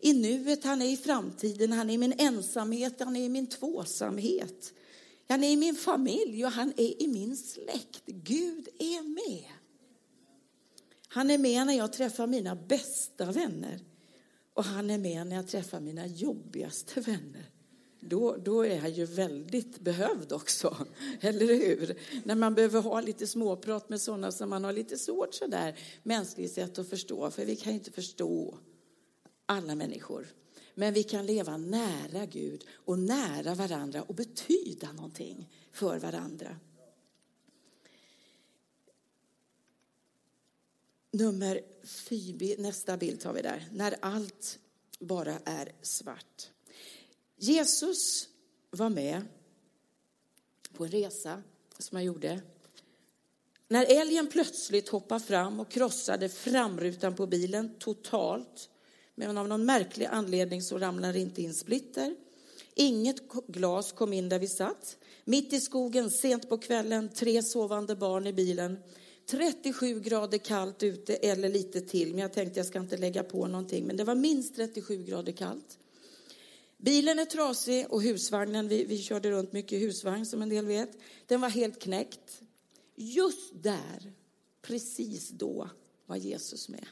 I 0.00 0.12
nuet, 0.12 0.64
han 0.64 0.82
är 0.82 0.86
i 0.86 0.96
framtiden, 0.96 1.72
han 1.72 1.90
är 1.90 1.94
i 1.94 1.98
min 1.98 2.14
ensamhet, 2.18 2.94
han 2.98 3.16
är 3.16 3.20
i 3.20 3.28
min 3.28 3.46
tvåsamhet. 3.46 4.72
Han 5.28 5.44
är 5.44 5.50
i 5.50 5.56
min 5.56 5.74
familj 5.74 6.44
och 6.44 6.50
han 6.50 6.72
är 6.76 7.02
i 7.02 7.08
min 7.08 7.36
släkt. 7.36 8.02
Gud 8.06 8.68
är 8.78 9.02
med. 9.02 9.50
Han 11.08 11.30
är 11.30 11.38
med 11.38 11.66
när 11.66 11.74
jag 11.74 11.92
träffar 11.92 12.26
mina 12.26 12.54
bästa 12.54 13.32
vänner. 13.32 13.80
Och 14.54 14.64
han 14.64 14.90
är 14.90 14.98
med 14.98 15.26
när 15.26 15.36
jag 15.36 15.48
träffar 15.48 15.80
mina 15.80 16.06
jobbigaste 16.06 17.00
vänner. 17.00 17.50
Då, 18.00 18.36
då 18.36 18.62
är 18.62 18.76
jag 18.76 18.90
ju 18.90 19.04
väldigt 19.04 19.80
behövd 19.80 20.32
också, 20.32 20.86
eller 21.20 21.46
hur? 21.46 21.98
När 22.24 22.34
man 22.34 22.54
behöver 22.54 22.80
ha 22.80 23.00
lite 23.00 23.26
småprat 23.26 23.88
med 23.88 24.00
sådana 24.00 24.32
som 24.32 24.50
man 24.50 24.64
har 24.64 24.72
lite 24.72 24.98
svårt 24.98 25.34
sådär 25.34 25.78
mänskligt 26.02 26.52
sätt 26.52 26.78
att 26.78 26.88
förstå, 26.88 27.30
för 27.30 27.44
vi 27.44 27.56
kan 27.56 27.72
ju 27.72 27.78
inte 27.78 27.90
förstå 27.90 28.58
alla 29.46 29.74
människor. 29.74 30.26
Men 30.74 30.94
vi 30.94 31.02
kan 31.02 31.26
leva 31.26 31.56
nära 31.56 32.26
Gud 32.26 32.64
och 32.72 32.98
nära 32.98 33.54
varandra 33.54 34.02
och 34.02 34.14
betyda 34.14 34.92
någonting 34.92 35.50
för 35.72 35.98
varandra. 35.98 36.56
Nummer 41.12 41.60
fyra, 41.84 42.54
nästa 42.58 42.96
bild 42.96 43.20
tar 43.20 43.32
vi 43.32 43.42
där. 43.42 43.68
När 43.72 43.96
allt 44.00 44.58
bara 44.98 45.38
är 45.44 45.72
svart. 45.82 46.50
Jesus 47.42 48.28
var 48.70 48.88
med 48.88 49.22
på 50.76 50.84
en 50.84 50.90
resa 50.90 51.42
som 51.78 51.96
han 51.96 52.04
gjorde. 52.04 52.40
När 53.68 54.00
älgen 54.00 54.26
plötsligt 54.26 54.88
hoppade 54.88 55.24
fram 55.24 55.60
och 55.60 55.70
krossade 55.70 56.28
framrutan 56.28 57.16
på 57.16 57.26
bilen 57.26 57.74
totalt 57.78 58.68
men 59.14 59.38
av 59.38 59.48
någon 59.48 59.64
märklig 59.64 60.06
anledning 60.06 60.62
så 60.62 60.78
ramlade 60.78 61.12
det 61.12 61.18
inte 61.18 61.42
in 61.42 61.54
splitter. 61.54 62.16
Inget 62.74 63.16
glas 63.46 63.92
kom 63.92 64.12
in 64.12 64.28
där 64.28 64.38
vi 64.38 64.48
satt. 64.48 64.96
Mitt 65.24 65.52
i 65.52 65.60
skogen, 65.60 66.10
sent 66.10 66.48
på 66.48 66.58
kvällen, 66.58 67.08
tre 67.08 67.42
sovande 67.42 67.96
barn 67.96 68.26
i 68.26 68.32
bilen. 68.32 68.78
37 69.30 70.00
grader 70.00 70.38
kallt 70.38 70.82
ute 70.82 71.14
eller 71.14 71.48
lite 71.48 71.80
till, 71.80 72.10
men 72.10 72.18
jag 72.18 72.32
tänkte 72.32 72.60
jag 72.60 72.66
ska 72.66 72.78
inte 72.78 72.96
lägga 72.96 73.22
på 73.22 73.46
någonting. 73.46 73.86
Men 73.86 73.96
det 73.96 74.04
var 74.04 74.14
minst 74.14 74.56
37 74.56 75.04
grader 75.04 75.32
kallt. 75.32 75.78
Bilen 76.80 77.18
är 77.18 77.24
trasig 77.24 77.86
och 77.90 78.02
husvagnen, 78.02 78.68
vi, 78.68 78.84
vi 78.84 79.02
körde 79.02 79.30
runt 79.30 79.52
mycket 79.52 79.80
husvagn 79.80 80.26
som 80.26 80.42
en 80.42 80.48
del 80.48 80.66
vet, 80.66 80.90
den 81.26 81.40
var 81.40 81.48
helt 81.48 81.78
knäckt. 81.78 82.42
Just 82.96 83.62
där, 83.62 84.12
precis 84.62 85.28
då, 85.28 85.70
var 86.06 86.16
Jesus 86.16 86.68
med. 86.68 86.86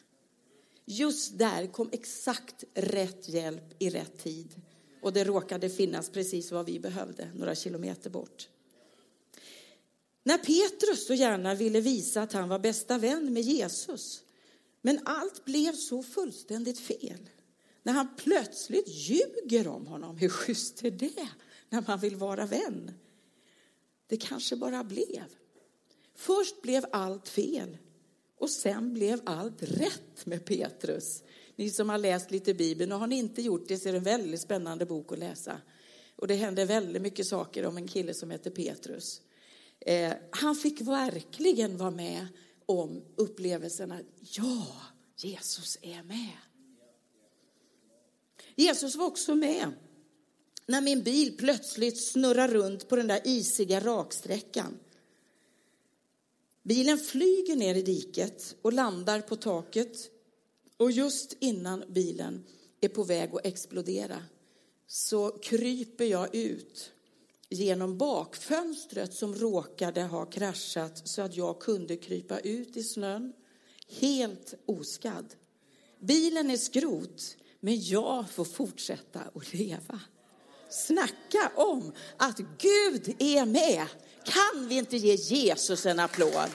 Just 0.84 1.38
där 1.38 1.66
kom 1.66 1.88
exakt 1.92 2.64
rätt 2.74 3.28
hjälp 3.28 3.74
i 3.78 3.90
rätt 3.90 4.18
tid. 4.18 4.60
Och 5.02 5.12
det 5.12 5.24
råkade 5.24 5.70
finnas 5.70 6.10
precis 6.10 6.52
vad 6.52 6.66
vi 6.66 6.80
behövde, 6.80 7.30
några 7.34 7.54
kilometer 7.54 8.10
bort. 8.10 8.48
När 10.22 10.38
Petrus 10.38 11.06
så 11.06 11.14
gärna 11.14 11.54
ville 11.54 11.80
visa 11.80 12.22
att 12.22 12.32
han 12.32 12.48
var 12.48 12.58
bästa 12.58 12.98
vän 12.98 13.32
med 13.32 13.42
Jesus, 13.42 14.22
men 14.82 15.00
allt 15.04 15.44
blev 15.44 15.72
så 15.72 16.02
fullständigt 16.02 16.80
fel. 16.80 17.28
När 17.88 17.94
han 17.94 18.16
plötsligt 18.16 18.88
ljuger 18.88 19.68
om 19.68 19.86
honom, 19.86 20.16
hur 20.16 20.28
schysst 20.28 20.84
är 20.84 20.90
det 20.90 21.28
när 21.68 21.84
man 21.86 21.98
vill 21.98 22.16
vara 22.16 22.46
vän? 22.46 22.90
Det 24.06 24.16
kanske 24.16 24.56
bara 24.56 24.84
blev. 24.84 25.24
Först 26.14 26.62
blev 26.62 26.84
allt 26.92 27.28
fel 27.28 27.78
och 28.38 28.50
sen 28.50 28.94
blev 28.94 29.20
allt 29.24 29.62
rätt 29.62 30.26
med 30.26 30.44
Petrus. 30.44 31.22
Ni 31.56 31.70
som 31.70 31.88
har 31.88 31.98
läst 31.98 32.30
lite 32.30 32.54
Bibeln, 32.54 32.92
och 32.92 32.98
har 32.98 33.06
ni 33.06 33.16
inte 33.16 33.42
gjort 33.42 33.68
det 33.68 33.78
så 33.78 33.88
är 33.88 33.92
det 33.92 33.98
en 33.98 34.04
väldigt 34.04 34.40
spännande 34.40 34.86
bok 34.86 35.12
att 35.12 35.18
läsa. 35.18 35.60
Och 36.16 36.28
det 36.28 36.34
händer 36.34 36.66
väldigt 36.66 37.02
mycket 37.02 37.26
saker 37.26 37.66
om 37.66 37.76
en 37.76 37.88
kille 37.88 38.14
som 38.14 38.30
heter 38.30 38.50
Petrus. 38.50 39.20
Eh, 39.80 40.12
han 40.30 40.54
fick 40.54 40.80
verkligen 40.80 41.76
vara 41.76 41.90
med 41.90 42.26
om 42.66 43.02
upplevelserna. 43.16 44.00
Ja, 44.20 44.66
Jesus 45.16 45.78
är 45.82 46.02
med. 46.02 46.47
Jesus 48.58 48.96
var 48.96 49.06
också 49.06 49.34
med 49.34 49.72
när 50.66 50.80
min 50.80 51.02
bil 51.02 51.36
plötsligt 51.36 52.04
snurrar 52.04 52.48
runt 52.48 52.88
på 52.88 52.96
den 52.96 53.06
där 53.06 53.20
isiga 53.24 53.80
raksträckan. 53.80 54.78
Bilen 56.62 56.98
flyger 56.98 57.56
ner 57.56 57.74
i 57.74 57.82
diket 57.82 58.56
och 58.62 58.72
landar 58.72 59.20
på 59.20 59.36
taket. 59.36 60.10
Och 60.76 60.90
just 60.90 61.36
innan 61.38 61.84
bilen 61.88 62.44
är 62.80 62.88
på 62.88 63.04
väg 63.04 63.34
att 63.34 63.46
explodera 63.46 64.22
så 64.86 65.30
kryper 65.30 66.04
jag 66.04 66.34
ut 66.34 66.92
genom 67.48 67.98
bakfönstret 67.98 69.14
som 69.14 69.34
råkade 69.34 70.02
ha 70.02 70.26
kraschat 70.26 71.08
så 71.08 71.22
att 71.22 71.36
jag 71.36 71.60
kunde 71.60 71.96
krypa 71.96 72.38
ut 72.38 72.76
i 72.76 72.82
snön 72.82 73.32
helt 73.88 74.54
oskadd. 74.66 75.34
Bilen 76.00 76.50
är 76.50 76.56
skrot, 76.56 77.36
men 77.60 77.82
jag 77.82 78.30
får 78.30 78.44
fortsätta 78.44 79.20
att 79.34 79.54
leva. 79.54 80.00
Snacka 80.70 81.50
om 81.54 81.92
att 82.16 82.38
Gud 82.38 83.16
är 83.18 83.46
med. 83.46 83.86
Kan 84.24 84.68
vi 84.68 84.78
inte 84.78 84.96
ge 84.96 85.14
Jesus 85.14 85.86
en 85.86 86.00
applåd? 86.00 86.50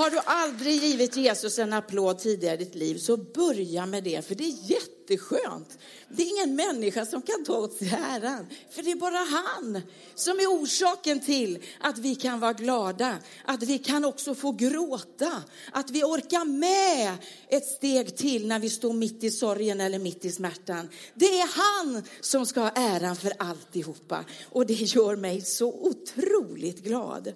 Har 0.00 0.10
du 0.10 0.18
aldrig 0.24 0.82
givit 0.82 1.16
Jesus 1.16 1.58
en 1.58 1.72
applåd 1.72 2.18
tidigare 2.18 2.54
i 2.54 2.64
ditt 2.64 2.74
liv 2.74 2.98
så 2.98 3.16
börja 3.16 3.86
med 3.86 4.04
det, 4.04 4.26
för 4.26 4.34
det 4.34 4.44
är 4.44 4.70
jätteskönt. 4.70 5.78
Det 6.08 6.22
är 6.22 6.30
ingen 6.30 6.56
människa 6.56 7.06
som 7.06 7.22
kan 7.22 7.44
ta 7.44 7.56
åt 7.56 7.76
sig 7.76 7.88
äran, 7.88 8.46
för 8.70 8.82
det 8.82 8.90
är 8.90 8.96
bara 8.96 9.16
han 9.16 9.82
som 10.14 10.38
är 10.38 10.46
orsaken 10.46 11.20
till 11.20 11.58
att 11.80 11.98
vi 11.98 12.14
kan 12.14 12.40
vara 12.40 12.52
glada, 12.52 13.18
att 13.44 13.62
vi 13.62 13.78
kan 13.78 14.04
också 14.04 14.34
få 14.34 14.52
gråta, 14.52 15.42
att 15.72 15.90
vi 15.90 16.04
orkar 16.04 16.44
med 16.44 17.16
ett 17.48 17.66
steg 17.66 18.16
till 18.16 18.46
när 18.46 18.58
vi 18.58 18.70
står 18.70 18.92
mitt 18.92 19.24
i 19.24 19.30
sorgen 19.30 19.80
eller 19.80 19.98
mitt 19.98 20.24
i 20.24 20.32
smärtan. 20.32 20.88
Det 21.14 21.40
är 21.40 21.48
han 21.48 22.02
som 22.20 22.46
ska 22.46 22.60
ha 22.60 22.70
äran 22.70 23.16
för 23.16 23.32
alltihopa 23.38 24.24
och 24.50 24.66
det 24.66 24.74
gör 24.74 25.16
mig 25.16 25.40
så 25.40 25.72
otroligt 25.72 26.84
glad. 26.84 27.32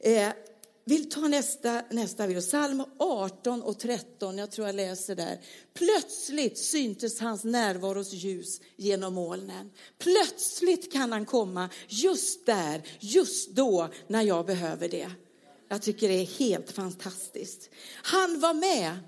Eh, 0.00 0.28
vill 0.84 1.10
ta 1.10 1.28
nästa, 1.28 1.82
nästa 1.90 2.26
bild. 2.26 2.40
Psalm 2.40 2.84
18 2.98 3.62
och 3.62 3.78
13, 3.78 4.38
jag 4.38 4.50
tror 4.50 4.66
jag 4.66 4.74
läser 4.74 5.16
där. 5.16 5.40
Plötsligt 5.74 6.58
syntes 6.58 7.20
hans 7.20 7.44
närvaros 7.44 8.12
ljus 8.12 8.60
genom 8.76 9.14
molnen. 9.14 9.70
Plötsligt 9.98 10.92
kan 10.92 11.12
han 11.12 11.26
komma 11.26 11.68
just 11.88 12.46
där, 12.46 12.82
just 13.00 13.50
då, 13.50 13.88
när 14.08 14.22
jag 14.22 14.46
behöver 14.46 14.88
det. 14.88 15.10
Jag 15.68 15.82
tycker 15.82 16.08
det 16.08 16.14
är 16.14 16.38
helt 16.38 16.70
fantastiskt. 16.70 17.70
Han 18.02 18.40
var 18.40 18.54
med 18.54 18.98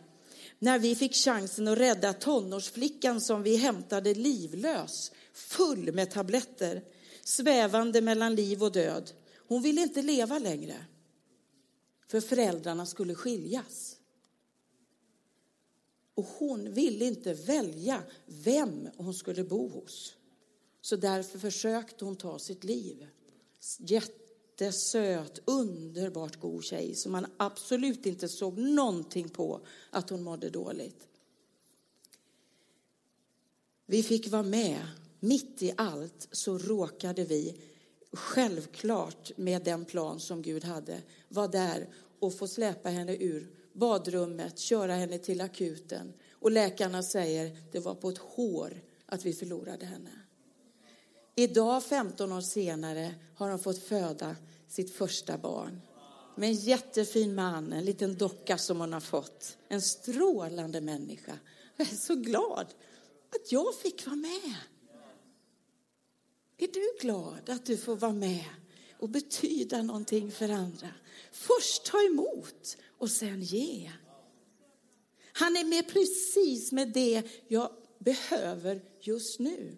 när 0.59 0.79
vi 0.79 0.95
fick 0.95 1.15
chansen 1.15 1.69
att 1.69 1.79
rädda 1.79 2.13
tonårsflickan 2.13 3.21
som 3.21 3.43
vi 3.43 3.57
hämtade 3.57 4.15
livlös, 4.15 5.13
full 5.35 5.93
med 5.93 6.11
tabletter, 6.11 6.83
svävande 7.25 8.01
mellan 8.01 8.35
liv 8.35 8.63
och 8.63 8.73
död. 8.73 9.11
Hon 9.49 9.63
ville 9.63 9.81
inte 9.83 10.03
leva 10.03 10.39
längre, 10.39 10.75
för 12.07 12.21
föräldrarna 12.21 12.87
skulle 12.87 13.15
skiljas. 13.15 13.97
Och 16.15 16.25
hon 16.25 16.73
ville 16.73 17.05
inte 17.05 17.35
välja 17.35 18.03
vem 18.27 18.89
hon 18.97 19.15
skulle 19.15 19.45
bo 19.45 19.69
hos. 19.69 20.17
Så 20.81 20.97
därför 20.97 21.39
försökte 21.39 22.05
hon 22.05 22.17
ta 22.17 22.39
sitt 22.39 22.65
liv. 22.65 23.07
Jättesöt, 23.79 25.41
underbart 25.45 26.41
god 26.41 26.65
tjej 26.65 26.95
som 26.95 27.13
man 27.13 27.27
absolut 27.37 28.07
inte 28.07 28.29
såg 28.29 28.59
någonting 28.59 29.29
på 29.29 29.61
att 29.91 30.11
hon 30.11 30.23
mådde 30.23 30.51
dåligt. 30.51 31.09
Vi 33.87 34.03
fick 34.03 34.29
vara 34.29 34.43
med. 34.43 34.87
Mitt 35.21 35.63
i 35.63 35.73
allt 35.77 36.29
så 36.33 36.59
råkade 36.59 37.25
vi 37.25 37.57
självklart 38.13 39.33
med 39.37 39.65
den 39.65 39.85
plan 39.85 40.21
som 40.21 40.43
Gud 40.43 40.65
hade 40.65 41.03
var 41.29 41.49
där 41.49 41.89
och 42.21 42.39
få 42.39 42.49
släpa 42.49 42.89
henne 42.89 43.17
ur 43.17 43.51
badrummet, 43.73 44.59
köra 44.59 44.95
henne 44.95 45.19
till 45.19 45.41
akuten. 45.41 46.13
Och 46.33 46.51
läkarna 46.51 47.03
säger 47.03 47.57
det 47.73 47.81
var 47.81 47.95
på 47.95 48.09
ett 48.09 48.19
hår 48.19 48.83
att 49.07 49.25
vi 49.25 49.33
förlorade 49.33 49.87
henne. 49.87 50.11
Idag, 51.35 51.85
15 51.85 52.33
år 52.33 52.41
senare, 52.41 53.15
har 53.35 53.51
hon 53.51 53.59
fått 53.59 53.83
föda 53.83 54.37
sitt 54.69 54.95
första 54.95 55.39
barn. 55.39 55.81
Med 56.37 56.49
en 56.49 56.55
jättefin 56.55 57.35
man, 57.35 57.73
en 57.73 57.85
liten 57.85 58.17
docka 58.17 58.59
som 58.59 58.81
hon 58.81 58.93
har 58.93 59.01
fått. 59.01 59.57
En 59.69 59.83
strålande 59.83 60.81
människa. 60.81 61.39
Jag 61.77 61.93
är 61.93 61.97
så 61.97 62.15
glad 62.15 62.67
att 63.35 63.53
jag 63.53 63.75
fick 63.75 64.07
vara 64.07 64.17
med. 64.17 64.55
Är 66.59 66.69
du 66.69 66.97
glad 67.01 67.51
att 67.51 67.67
du 67.67 67.77
får 67.77 67.97
vara 67.97 68.13
med 68.13 68.45
och 68.99 69.09
betyda 69.09 69.83
någonting 69.83 70.31
för 70.31 70.49
andra? 70.49 70.89
Först 71.33 71.85
ta 71.85 72.03
emot 72.03 72.77
och 72.99 73.11
sen 73.11 73.43
ge. 73.43 73.93
Han 75.33 75.57
är 75.57 75.65
med 75.65 75.89
precis 75.89 76.73
med 76.73 76.93
det 76.93 77.23
jag 77.49 77.71
behöver 77.99 78.81
just 79.01 79.39
nu. 79.39 79.77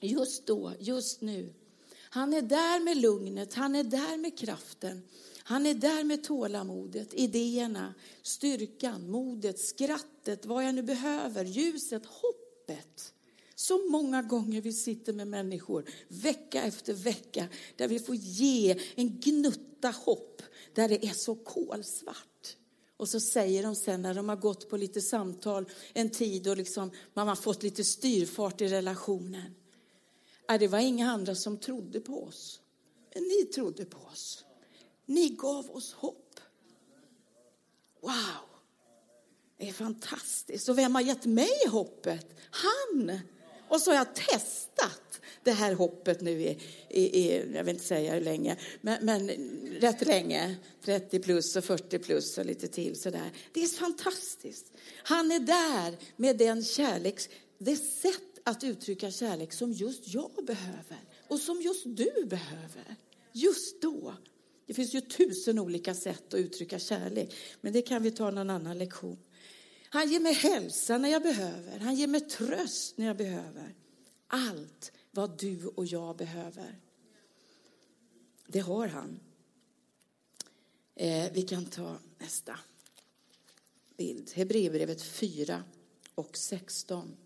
Just 0.00 0.46
då, 0.46 0.72
just 0.78 1.20
nu. 1.20 1.54
Han 1.98 2.34
är 2.34 2.42
där 2.42 2.80
med 2.80 2.96
lugnet, 2.96 3.54
han 3.54 3.74
är 3.74 3.84
där 3.84 4.16
med 4.16 4.38
kraften. 4.38 5.02
Han 5.42 5.66
är 5.66 5.74
där 5.74 6.04
med 6.04 6.24
tålamodet, 6.24 7.14
idéerna, 7.14 7.94
styrkan, 8.22 9.10
modet, 9.10 9.60
skrattet, 9.60 10.46
vad 10.46 10.64
jag 10.64 10.74
nu 10.74 10.82
behöver, 10.82 11.44
ljuset, 11.44 12.06
hoppet. 12.06 13.12
Så 13.58 13.90
många 13.90 14.22
gånger 14.22 14.60
vi 14.60 14.72
sitter 14.72 15.12
med 15.12 15.28
människor 15.28 15.84
vecka 16.08 16.62
efter 16.62 16.94
vecka 16.94 17.48
där 17.76 17.88
vi 17.88 17.98
får 17.98 18.14
ge 18.14 18.80
en 18.94 19.20
gnutta 19.20 19.90
hopp 19.90 20.42
där 20.74 20.88
det 20.88 21.06
är 21.06 21.12
så 21.12 21.34
kolsvart. 21.34 22.56
Och 22.96 23.08
så 23.08 23.20
säger 23.20 23.62
de 23.62 23.76
sen 23.76 24.02
när 24.02 24.14
de 24.14 24.28
har 24.28 24.36
gått 24.36 24.70
på 24.70 24.76
lite 24.76 25.00
samtal 25.00 25.68
en 25.92 26.10
tid 26.10 26.48
och 26.48 26.56
liksom 26.56 26.90
man 27.14 27.28
har 27.28 27.36
fått 27.36 27.62
lite 27.62 27.84
styrfart 27.84 28.60
i 28.60 28.68
relationen. 28.68 29.54
Äh, 30.50 30.58
det 30.58 30.68
var 30.68 30.78
inga 30.78 31.10
andra 31.10 31.34
som 31.34 31.58
trodde 31.58 32.00
på 32.00 32.24
oss. 32.24 32.60
Men 33.14 33.22
ni 33.22 33.44
trodde 33.44 33.84
på 33.84 33.98
oss. 33.98 34.44
Ni 35.06 35.28
gav 35.28 35.70
oss 35.70 35.92
hopp. 35.92 36.40
Wow! 38.00 38.12
Det 39.58 39.68
är 39.68 39.72
fantastiskt. 39.72 40.68
Och 40.68 40.78
vem 40.78 40.94
har 40.94 41.02
gett 41.02 41.24
mig 41.24 41.68
hoppet? 41.68 42.26
Han! 42.50 43.20
Och 43.68 43.80
så 43.80 43.90
har 43.90 43.96
jag 43.96 44.14
testat 44.14 45.20
det 45.42 45.52
här 45.52 45.74
hoppet 45.74 46.20
nu 46.20 46.42
i, 46.42 46.58
i, 46.88 47.00
i 47.00 47.52
jag 47.54 47.64
vill 47.64 47.74
inte 47.74 47.86
säga 47.86 48.14
hur 48.14 48.20
länge, 48.20 48.56
men, 48.80 49.04
men, 49.04 49.30
rätt 49.80 50.06
länge. 50.06 50.56
30 50.84 51.18
plus 51.18 51.56
och 51.56 51.64
40 51.64 51.98
plus 51.98 52.38
och 52.38 52.46
lite 52.46 52.68
till 52.68 53.00
sådär. 53.00 53.30
Det 53.52 53.62
är 53.62 53.66
fantastiskt. 53.66 54.72
Han 55.02 55.32
är 55.32 55.40
där 55.40 55.96
med 56.16 56.38
den 56.38 56.64
kärlek, 56.64 57.20
det 57.58 57.76
sätt 57.76 58.22
att 58.44 58.64
uttrycka 58.64 59.10
kärlek 59.10 59.52
som 59.52 59.72
just 59.72 60.14
jag 60.14 60.44
behöver 60.46 61.04
och 61.28 61.38
som 61.38 61.62
just 61.62 61.84
du 61.84 62.26
behöver. 62.26 62.96
Just 63.32 63.82
då. 63.82 64.14
Det 64.66 64.74
finns 64.74 64.94
ju 64.94 65.00
tusen 65.00 65.58
olika 65.58 65.94
sätt 65.94 66.34
att 66.34 66.40
uttrycka 66.40 66.78
kärlek, 66.78 67.34
men 67.60 67.72
det 67.72 67.82
kan 67.82 68.02
vi 68.02 68.10
ta 68.10 68.30
någon 68.30 68.50
annan 68.50 68.78
lektion. 68.78 69.18
Han 69.96 70.08
ger 70.08 70.20
mig 70.20 70.32
hälsa 70.32 70.98
när 70.98 71.08
jag 71.08 71.22
behöver. 71.22 71.78
Han 71.78 71.94
ger 71.94 72.06
mig 72.06 72.20
tröst 72.20 72.98
när 72.98 73.06
jag 73.06 73.16
behöver. 73.16 73.74
Allt 74.26 74.92
vad 75.10 75.38
du 75.38 75.66
och 75.66 75.86
jag 75.86 76.16
behöver. 76.16 76.78
Det 78.46 78.58
har 78.58 78.88
han. 78.88 79.20
Eh, 80.94 81.32
vi 81.32 81.42
kan 81.42 81.66
ta 81.66 81.98
nästa 82.18 82.58
bild. 83.96 84.30
Hebreerbrevet 84.34 85.02
4 85.02 85.64
och 86.14 86.36
16. 86.36 87.16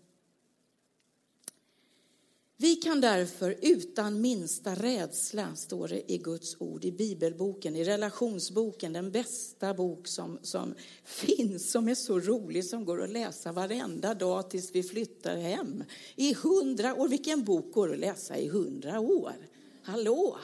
Vi 2.61 2.75
kan 2.75 3.01
därför 3.01 3.55
utan 3.61 4.21
minsta 4.21 4.75
rädsla, 4.75 5.55
står 5.55 5.87
det 5.87 6.11
i 6.11 6.17
Guds 6.17 6.55
ord, 6.59 6.85
i 6.85 6.91
bibelboken, 6.91 7.75
i 7.75 7.83
relationsboken, 7.83 8.93
den 8.93 9.11
bästa 9.11 9.73
bok 9.73 10.07
som, 10.07 10.39
som 10.41 10.73
finns, 11.03 11.71
som 11.71 11.87
är 11.87 11.95
så 11.95 12.19
rolig, 12.19 12.65
som 12.65 12.85
går 12.85 13.03
att 13.03 13.09
läsa 13.09 13.51
varenda 13.51 14.13
dag 14.13 14.49
tills 14.49 14.75
vi 14.75 14.83
flyttar 14.83 15.37
hem. 15.37 15.83
I 16.15 16.33
hundra 16.33 16.95
år, 16.95 17.07
vilken 17.07 17.43
bok 17.43 17.73
går 17.73 17.93
att 17.93 17.99
läsa 17.99 18.37
i 18.37 18.47
hundra 18.47 18.99
år? 18.99 19.35
Hallå! 19.83 20.37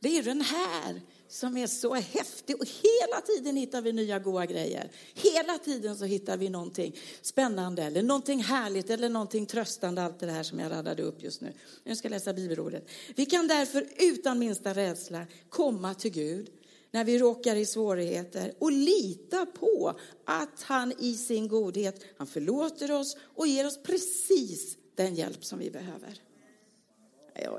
Det 0.00 0.18
är 0.18 0.22
den 0.22 0.40
här 0.40 1.00
som 1.32 1.56
är 1.56 1.66
så 1.66 1.94
häftig 1.94 2.60
och 2.60 2.66
hela 2.66 3.20
tiden 3.20 3.56
hittar 3.56 3.82
vi 3.82 3.92
nya 3.92 4.18
goa 4.18 4.46
grejer. 4.46 4.90
Hela 5.14 5.58
tiden 5.58 5.96
så 5.96 6.04
hittar 6.04 6.36
vi 6.36 6.48
någonting 6.48 6.96
spännande 7.22 7.82
eller 7.82 8.02
någonting 8.02 8.42
härligt 8.42 8.90
eller 8.90 9.08
någonting 9.08 9.46
tröstande, 9.46 10.02
allt 10.02 10.20
det 10.20 10.30
här 10.30 10.42
som 10.42 10.58
jag 10.58 10.72
radade 10.72 11.02
upp 11.02 11.22
just 11.22 11.40
nu. 11.40 11.52
Nu 11.84 11.96
ska 11.96 12.06
jag 12.06 12.10
läsa 12.10 12.32
bibelordet. 12.32 12.88
Vi 13.16 13.26
kan 13.26 13.48
därför 13.48 13.86
utan 13.98 14.38
minsta 14.38 14.74
rädsla 14.74 15.26
komma 15.48 15.94
till 15.94 16.10
Gud 16.10 16.50
när 16.90 17.04
vi 17.04 17.18
råkar 17.18 17.56
i 17.56 17.66
svårigheter 17.66 18.52
och 18.58 18.72
lita 18.72 19.46
på 19.46 19.94
att 20.24 20.62
han 20.62 20.92
i 20.98 21.14
sin 21.14 21.48
godhet, 21.48 22.04
han 22.16 22.26
förlåter 22.26 22.92
oss 22.92 23.16
och 23.34 23.46
ger 23.46 23.66
oss 23.66 23.82
precis 23.82 24.76
den 24.94 25.14
hjälp 25.14 25.44
som 25.44 25.58
vi 25.58 25.70
behöver. 25.70 26.20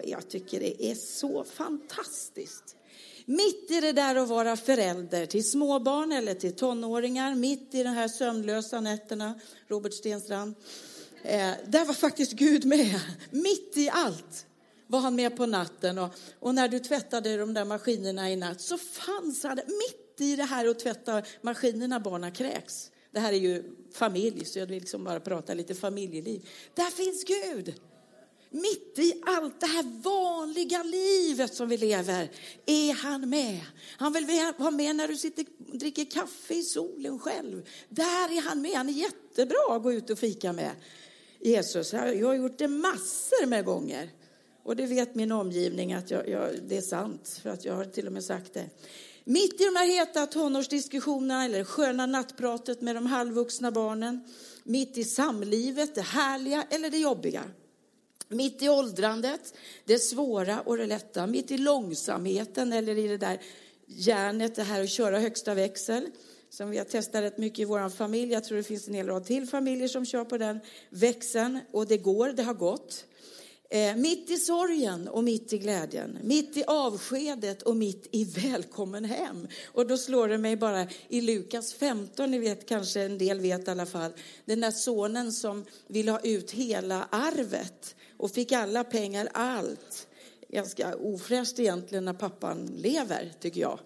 Jag 0.04 0.30
tycker 0.30 0.60
det 0.60 0.86
är 0.86 0.96
så 0.96 1.44
fantastiskt. 1.44 2.76
Mitt 3.26 3.72
i 3.72 3.82
det 3.82 3.92
där 3.92 4.16
att 4.16 4.30
vara 4.30 4.56
förälder 4.56 5.26
till 5.26 5.50
småbarn 5.50 6.12
eller 6.12 6.34
till 6.34 6.56
tonåringar, 6.56 7.36
mitt 7.36 7.76
i 7.76 7.84
de 7.84 7.90
här 7.90 8.08
sömnlösa 8.08 8.82
nätterna, 8.82 9.40
Robert 9.68 9.94
Stenstrand, 9.94 10.56
eh, 11.24 11.52
där 11.66 11.86
var 11.86 11.94
faktiskt 11.94 12.32
Gud 12.32 12.66
med. 12.66 13.00
Mitt 13.32 13.78
i 13.78 13.90
allt 13.90 14.46
var 14.88 15.00
han 15.00 15.16
med 15.16 15.38
på 15.38 15.46
natten. 15.46 15.98
Och, 15.98 16.10
och, 16.40 16.56
när 16.56 16.68
du 16.68 16.80
tvättade 16.80 17.38
de 17.38 17.54
där 17.54 17.66
maskinerna 17.66 18.32
i 18.32 18.36
natt 18.36 18.62
så 18.62 18.78
fanns 18.78 19.44
han 19.44 19.56
mitt 19.56 20.22
i 20.22 20.36
det 20.36 20.44
här 20.44 20.68
att 20.68 20.80
tvätta 20.80 21.22
maskinerna 21.42 22.00
barnen 22.00 22.32
kräks. 22.32 22.92
Det 23.12 23.20
här 23.20 23.34
är 23.34 23.38
ju 23.38 23.64
familj, 23.94 24.46
så 24.46 24.60
jag 24.60 24.66
vill 24.66 24.80
liksom 24.80 25.04
bara 25.04 25.20
prata 25.20 25.54
lite 25.54 25.76
familjeliv. 25.76 26.50
Där 26.76 26.92
finns 26.92 27.24
Gud. 27.24 27.76
Mitt 28.56 29.00
i 29.00 29.22
allt 29.26 29.60
det 29.60 29.66
här 29.66 30.02
vanliga 30.04 30.84
livet 30.84 31.54
som 31.54 31.70
vi 31.70 31.78
lever 31.78 32.32
är 32.66 32.94
han 32.94 33.30
med. 33.30 33.62
Han 33.98 34.14
vill 34.14 34.28
vara 34.58 34.72
med 34.72 34.96
när 34.96 35.08
du 35.08 35.18
sitter 35.18 35.46
och 35.72 35.78
dricker 35.78 36.06
kaffe 36.06 36.54
i 36.54 36.64
solen 36.64 37.20
själv. 37.20 37.68
Där 37.90 38.38
är 38.38 38.42
han 38.42 38.62
med. 38.62 38.72
Han 38.72 38.90
är 38.90 38.94
jättebra 38.94 39.76
att 39.76 39.84
gå 39.84 39.94
ut 39.94 40.10
och 40.10 40.20
fika 40.20 40.54
med. 40.54 40.72
Jesus, 41.40 41.94
jag 41.94 42.28
har 42.28 42.34
gjort 42.34 42.58
det 42.58 42.68
massor 42.68 43.46
med 43.46 43.66
gånger. 43.66 44.10
Och 44.64 44.76
det 44.76 44.86
vet 44.86 45.16
min 45.16 45.32
omgivning 45.32 45.94
att 45.94 46.12
jag, 46.12 46.30
jag, 46.30 46.50
det 46.68 46.78
är 46.78 46.82
sant, 46.82 47.40
för 47.44 47.50
att 47.50 47.66
jag 47.66 47.76
har 47.76 47.86
till 47.86 48.08
och 48.08 48.14
med 48.14 48.24
sagt 48.24 48.54
det. 48.54 48.70
Mitt 49.24 49.62
i 49.62 49.66
de 49.66 49.76
här 49.76 49.88
heta 49.88 50.26
tonårsdiskussionerna 50.26 51.46
eller 51.46 51.64
sköna 51.64 52.06
nattpratet 52.06 52.82
med 52.82 52.96
de 52.96 53.06
halvvuxna 53.06 53.72
barnen, 53.72 54.24
mitt 54.64 54.98
i 54.98 55.04
samlivet, 55.04 55.96
det 55.96 56.02
härliga 56.02 56.64
eller 56.70 56.90
det 56.90 56.98
jobbiga. 56.98 57.44
Mitt 58.28 58.62
i 58.62 58.70
åldrandet, 58.70 59.54
det 59.86 60.00
svåra 60.00 60.62
och 60.62 60.78
det 60.78 60.86
lätta. 60.86 61.28
Mitt 61.28 61.52
i 61.52 61.58
långsamheten 61.58 62.74
eller 62.74 62.98
i 62.98 63.08
det 63.08 63.18
där 63.18 63.42
järnet, 63.88 64.56
det 64.56 64.64
här 64.64 64.84
att 64.84 64.90
köra 64.90 65.20
högsta 65.20 65.54
växel. 65.54 66.10
Som 66.50 66.70
vi 66.70 66.78
har 66.78 66.86
testat 66.86 67.22
rätt 67.22 67.38
mycket 67.38 67.60
i 67.60 67.66
vår 67.66 67.90
familj. 67.90 68.34
Jag 68.34 68.44
tror 68.44 68.58
det 68.58 68.64
finns 68.64 68.88
en 68.88 68.94
hel 68.94 69.08
rad 69.08 69.26
till 69.26 69.48
familjer 69.48 69.88
som 69.88 70.06
kör 70.06 70.26
på 70.26 70.38
den 70.38 70.60
växeln. 70.90 71.60
Och 71.72 71.88
det 71.88 71.98
går, 71.98 72.30
det 72.30 72.44
har 72.44 72.54
gått. 72.54 73.06
Eh, 73.74 73.96
mitt 73.96 74.30
i 74.30 74.38
sorgen 74.38 75.08
och 75.08 75.24
mitt 75.24 75.54
i 75.54 75.58
glädjen, 75.58 76.18
mitt 76.24 76.58
i 76.58 76.64
avskedet 76.68 77.62
och 77.62 77.76
mitt 77.76 78.08
i 78.12 78.24
välkommen 78.24 79.06
hem. 79.06 79.48
Och 79.66 79.88
då 79.88 79.98
slår 79.98 80.28
det 80.28 80.38
mig 80.38 80.56
bara 80.56 80.88
i 81.08 81.22
Lukas 81.22 81.74
15, 81.74 82.32
ni 82.32 82.40
vet 82.40 82.66
kanske 82.66 83.02
en 83.02 83.18
del 83.18 83.40
vet 83.40 83.68
i 83.68 83.72
alla 83.72 83.86
fall, 83.86 84.12
den 84.46 84.62
där 84.62 84.72
sonen 84.72 85.32
som 85.32 85.66
vill 85.88 86.10
ha 86.10 86.20
ut 86.20 86.52
hela 86.52 87.08
arvet 87.12 87.96
och 88.24 88.32
fick 88.32 88.52
alla 88.52 88.84
pengar, 88.84 89.30
allt. 89.34 90.08
Ganska 90.50 90.96
ofräscht 90.96 91.60
egentligen 91.60 92.06
när 92.06 92.14
pappan 92.14 92.66
lever, 92.66 93.34
tycker 93.40 93.62
jag. 93.62 93.80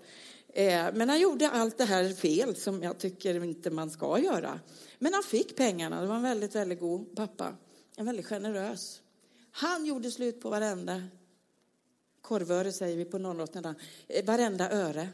Eh, 0.47 0.93
men 0.93 1.09
han 1.09 1.19
gjorde 1.19 1.49
allt 1.49 1.77
det 1.77 1.85
här 1.85 2.13
fel 2.13 2.55
som 2.55 2.83
jag 2.83 2.97
tycker 2.97 3.43
inte 3.43 3.69
man 3.69 3.89
ska 3.89 4.19
göra. 4.19 4.59
Men 4.99 5.13
han 5.13 5.23
fick 5.23 5.55
pengarna, 5.55 6.01
det 6.01 6.07
var 6.07 6.15
en 6.15 6.21
väldigt, 6.21 6.55
väldigt 6.55 6.79
god 6.79 7.15
pappa. 7.15 7.55
En 7.95 8.05
väldigt 8.05 8.25
generös. 8.25 9.01
Han 9.51 9.85
gjorde 9.85 10.11
slut 10.11 10.41
på 10.41 10.49
varenda 10.49 11.03
korvöre, 12.21 12.71
säger 12.71 12.97
vi 12.97 13.05
på 13.05 13.17
08 13.17 13.75
eh, 14.07 14.25
varenda 14.25 14.71
öre. 14.71 15.09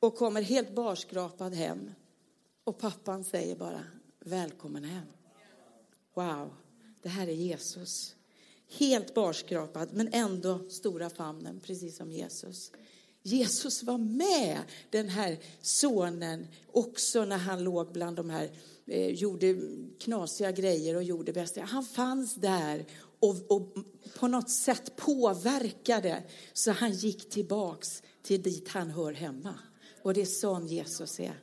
Och 0.00 0.16
kommer 0.16 0.42
helt 0.42 0.74
barskrapad 0.74 1.54
hem. 1.54 1.90
Och 2.64 2.78
pappan 2.78 3.24
säger 3.24 3.56
bara, 3.56 3.84
välkommen 4.20 4.84
hem. 4.84 5.06
Wow, 6.14 6.54
det 7.02 7.08
här 7.08 7.28
är 7.28 7.32
Jesus. 7.32 8.16
Helt 8.68 9.14
barskrapad, 9.14 9.88
men 9.92 10.08
ändå 10.12 10.60
stora 10.68 11.10
famnen, 11.10 11.60
precis 11.60 11.96
som 11.96 12.12
Jesus. 12.12 12.70
Jesus 13.22 13.82
var 13.82 13.98
med 13.98 14.58
den 14.90 15.08
här 15.08 15.38
sonen 15.62 16.46
också 16.72 17.24
när 17.24 17.36
han 17.36 17.64
låg 17.64 17.92
bland 17.92 18.16
de 18.16 18.30
här, 18.30 18.50
eh, 18.86 19.10
gjorde 19.10 19.56
knasiga 20.00 20.52
grejer 20.52 20.96
och 20.96 21.02
gjorde 21.02 21.32
bästa. 21.32 21.60
Han 21.60 21.84
fanns 21.84 22.34
där 22.34 22.84
och, 23.18 23.50
och, 23.50 23.74
på 24.18 24.28
något 24.28 24.50
sätt 24.50 24.96
påverkade 24.96 26.22
så 26.52 26.70
han 26.70 26.92
gick 26.92 27.30
tillbaks 27.30 28.02
till 28.22 28.42
dit 28.42 28.68
han 28.68 28.90
hör 28.90 29.12
hemma. 29.12 29.54
Och 30.02 30.14
det 30.14 30.20
är 30.20 30.26
sån 30.26 30.66
Jesus 30.66 31.20
är. 31.20 31.40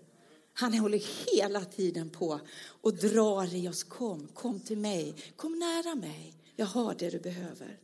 Han 0.53 0.73
håller 0.73 1.31
hela 1.33 1.65
tiden 1.65 2.09
på 2.09 2.39
och 2.81 2.93
drar 2.93 3.55
i 3.55 3.69
oss. 3.69 3.83
Kom, 3.83 4.27
kom 4.33 4.59
till 4.59 4.77
mig, 4.77 5.15
kom 5.35 5.59
nära 5.59 5.95
mig. 5.95 6.33
Jag 6.61 6.67
har 6.67 6.95
det 6.95 7.09
du 7.09 7.19
behöver. 7.19 7.79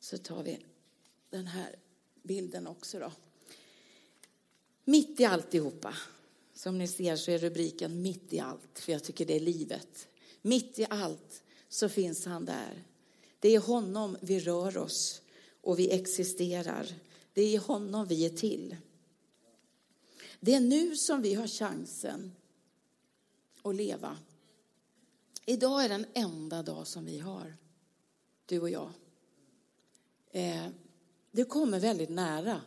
Så 0.00 0.18
tar 0.18 0.42
vi 0.42 0.58
den 1.30 1.46
här 1.46 1.76
bilden 2.22 2.66
också 2.66 2.98
då. 2.98 3.12
Mitt 4.84 5.20
i 5.20 5.24
alltihopa. 5.24 5.94
Som 6.54 6.78
ni 6.78 6.88
ser 6.88 7.16
så 7.16 7.30
är 7.30 7.38
rubriken 7.38 8.02
Mitt 8.02 8.32
i 8.32 8.40
allt, 8.40 8.78
för 8.78 8.92
jag 8.92 9.04
tycker 9.04 9.26
det 9.26 9.36
är 9.36 9.40
livet. 9.40 10.08
Mitt 10.42 10.78
i 10.78 10.86
allt 10.90 11.42
så 11.68 11.88
finns 11.88 12.24
han 12.26 12.44
där. 12.44 12.82
Det 13.40 13.48
är 13.48 13.60
honom 13.60 14.16
vi 14.20 14.40
rör 14.40 14.78
oss 14.78 15.22
och 15.60 15.78
vi 15.78 15.90
existerar. 15.90 16.86
Det 17.32 17.42
är 17.42 17.54
i 17.54 17.56
honom 17.56 18.06
vi 18.06 18.26
är 18.26 18.36
till. 18.36 18.76
Det 20.40 20.54
är 20.54 20.60
nu 20.60 20.96
som 20.96 21.22
vi 21.22 21.34
har 21.34 21.48
chansen 21.48 22.32
att 23.62 23.74
leva. 23.74 24.18
Idag 25.46 25.84
är 25.84 25.88
den 25.88 26.06
enda 26.14 26.62
dag 26.62 26.86
som 26.86 27.04
vi 27.04 27.18
har, 27.18 27.56
du 28.46 28.60
och 28.60 28.70
jag. 28.70 28.90
Eh, 30.30 30.68
det 31.30 31.44
kommer 31.44 31.80
väldigt 31.80 32.10
nära 32.10 32.60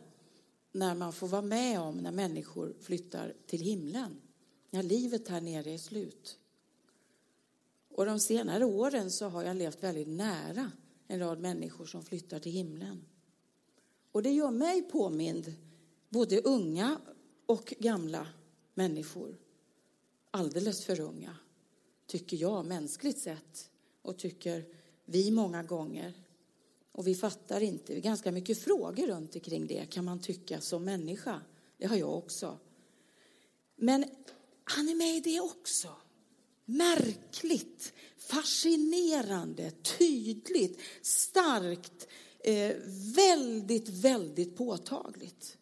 när 0.72 0.94
man 0.94 1.12
får 1.12 1.28
vara 1.28 1.42
med 1.42 1.80
om 1.80 1.96
när 1.96 2.12
människor 2.12 2.76
flyttar 2.80 3.34
till 3.46 3.60
himlen. 3.60 4.20
När 4.70 4.82
livet 4.82 5.28
här 5.28 5.40
nere 5.40 5.70
är 5.70 5.78
slut. 5.78 6.38
Och 7.88 8.06
de 8.06 8.20
senare 8.20 8.64
åren 8.64 9.10
så 9.10 9.28
har 9.28 9.42
jag 9.42 9.56
levt 9.56 9.82
väldigt 9.82 10.08
nära 10.08 10.72
en 11.06 11.18
rad 11.18 11.40
människor 11.40 11.86
som 11.86 12.02
flyttar 12.02 12.38
till 12.38 12.52
himlen. 12.52 13.04
Och 14.12 14.22
det 14.22 14.30
gör 14.30 14.50
mig 14.50 14.82
påmind, 14.82 15.54
både 16.08 16.40
unga 16.40 17.00
och 17.46 17.74
gamla 17.78 18.26
människor. 18.74 19.38
Alldeles 20.30 20.84
för 20.84 21.00
unga, 21.00 21.36
tycker 22.08 22.36
jag, 22.36 22.66
mänskligt 22.66 23.18
sett. 23.18 23.70
Och 24.02 24.18
tycker 24.18 24.64
vi 25.04 25.30
många 25.30 25.62
gånger. 25.62 26.12
Och 26.92 27.06
vi 27.06 27.14
fattar 27.14 27.60
inte. 27.60 27.92
Det 27.92 27.98
är 27.98 28.02
ganska 28.02 28.32
mycket 28.32 28.58
frågor 28.58 29.06
runt 29.06 29.34
omkring 29.34 29.66
det, 29.66 29.86
kan 29.90 30.04
man 30.04 30.20
tycka, 30.20 30.60
som 30.60 30.84
människa. 30.84 31.40
Det 31.78 31.86
har 31.86 31.96
jag 31.96 32.18
också. 32.18 32.58
Men 33.76 34.04
han 34.64 34.88
är 34.88 34.94
med 34.94 35.16
i 35.16 35.20
det 35.20 35.40
också 35.40 35.88
märkligt, 36.68 37.92
fascinerande, 38.16 39.70
tydligt, 39.98 40.78
starkt, 41.02 42.08
eh, 42.38 42.76
väldigt, 43.16 43.88
väldigt 43.88 44.56
påtagligt. 44.56 45.56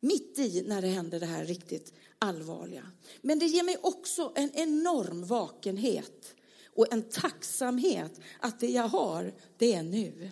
Mitt 0.00 0.38
i 0.38 0.64
när 0.66 0.82
det 0.82 0.88
händer 0.88 1.20
det 1.20 1.26
här 1.26 1.44
riktigt 1.44 1.92
allvarliga. 2.22 2.86
Men 3.20 3.38
det 3.38 3.46
ger 3.46 3.62
mig 3.62 3.76
också 3.82 4.32
en 4.34 4.50
enorm 4.54 5.24
vakenhet 5.24 6.34
och 6.76 6.92
en 6.92 7.02
tacksamhet 7.02 8.20
att 8.40 8.60
det 8.60 8.70
jag 8.70 8.88
har, 8.88 9.34
det 9.58 9.72
är 9.72 9.82
nu. 9.82 10.30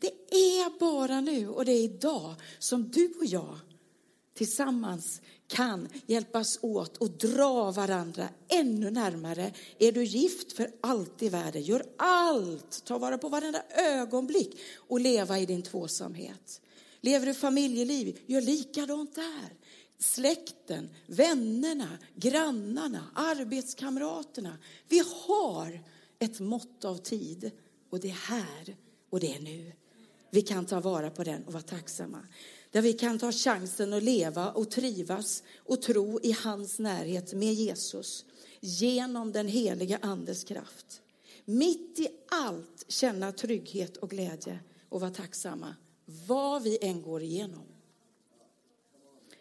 Det 0.00 0.34
är 0.34 0.78
bara 0.78 1.20
nu 1.20 1.48
och 1.48 1.64
det 1.64 1.72
är 1.72 1.82
idag 1.82 2.34
som 2.58 2.90
du 2.90 3.12
och 3.18 3.26
jag 3.26 3.58
tillsammans 4.34 5.20
kan 5.46 5.88
hjälpas 6.06 6.58
åt 6.62 6.96
och 6.96 7.10
dra 7.10 7.70
varandra 7.70 8.28
ännu 8.48 8.90
närmare. 8.90 9.52
Är 9.78 9.92
du 9.92 10.04
gift 10.04 10.52
för 10.52 10.70
allt 10.80 11.22
i 11.22 11.28
världen, 11.28 11.62
gör 11.62 11.82
allt, 11.96 12.84
ta 12.84 12.98
vara 12.98 13.18
på 13.18 13.28
varenda 13.28 13.62
ögonblick 13.68 14.58
och 14.76 15.00
leva 15.00 15.38
i 15.38 15.46
din 15.46 15.62
tvåsamhet. 15.62 16.60
Lever 17.00 17.26
du 17.26 17.34
familjeliv, 17.34 18.18
gör 18.26 18.40
likadant 18.40 19.14
där. 19.14 19.54
Släkten, 19.98 20.88
vännerna, 21.06 21.98
grannarna, 22.14 23.04
arbetskamraterna. 23.14 24.58
Vi 24.88 25.02
har 25.26 25.80
ett 26.18 26.40
mått 26.40 26.84
av 26.84 26.96
tid 26.96 27.50
och 27.90 28.00
det 28.00 28.10
är 28.10 28.12
här 28.12 28.76
och 29.10 29.20
det 29.20 29.34
är 29.34 29.40
nu. 29.40 29.72
Vi 30.30 30.42
kan 30.42 30.66
ta 30.66 30.80
vara 30.80 31.10
på 31.10 31.24
den 31.24 31.44
och 31.44 31.52
vara 31.52 31.62
tacksamma 31.62 32.26
där 32.70 32.82
vi 32.82 32.92
kan 32.92 33.18
ta 33.18 33.32
chansen 33.32 33.92
att 33.92 34.02
leva 34.02 34.50
och 34.50 34.70
trivas 34.70 35.42
och 35.56 35.82
tro 35.82 36.20
i 36.22 36.32
hans 36.32 36.78
närhet 36.78 37.32
med 37.32 37.54
Jesus 37.54 38.24
genom 38.60 39.32
den 39.32 39.48
heliga 39.48 39.98
andes 40.02 40.44
kraft. 40.44 41.02
Mitt 41.44 41.98
i 41.98 42.08
allt 42.30 42.84
känna 42.88 43.32
trygghet 43.32 43.96
och 43.96 44.10
glädje 44.10 44.60
och 44.88 45.00
vara 45.00 45.10
tacksamma 45.10 45.76
vad 46.26 46.62
vi 46.62 46.78
än 46.80 47.02
går 47.02 47.22
igenom. 47.22 47.66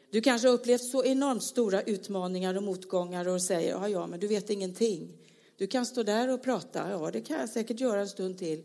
Du 0.09 0.21
kanske 0.21 0.47
har 0.47 0.55
upplevt 0.55 0.83
så 0.83 1.03
enormt 1.03 1.43
stora 1.43 1.81
utmaningar 1.81 2.55
och 2.55 2.63
motgångar 2.63 3.27
och 3.27 3.41
säger 3.41 3.69
ja, 3.69 3.89
ja, 3.89 4.07
men 4.07 4.19
du 4.19 4.27
vet 4.27 4.49
ingenting. 4.49 5.17
Du 5.57 5.67
kan 5.67 5.85
stå 5.85 6.03
där 6.03 6.29
och 6.29 6.43
prata, 6.43 6.89
ja, 6.89 7.11
det 7.11 7.21
kan 7.21 7.39
jag 7.39 7.49
säkert 7.49 7.79
göra 7.79 8.01
en 8.01 8.09
stund 8.09 8.37
till. 8.37 8.63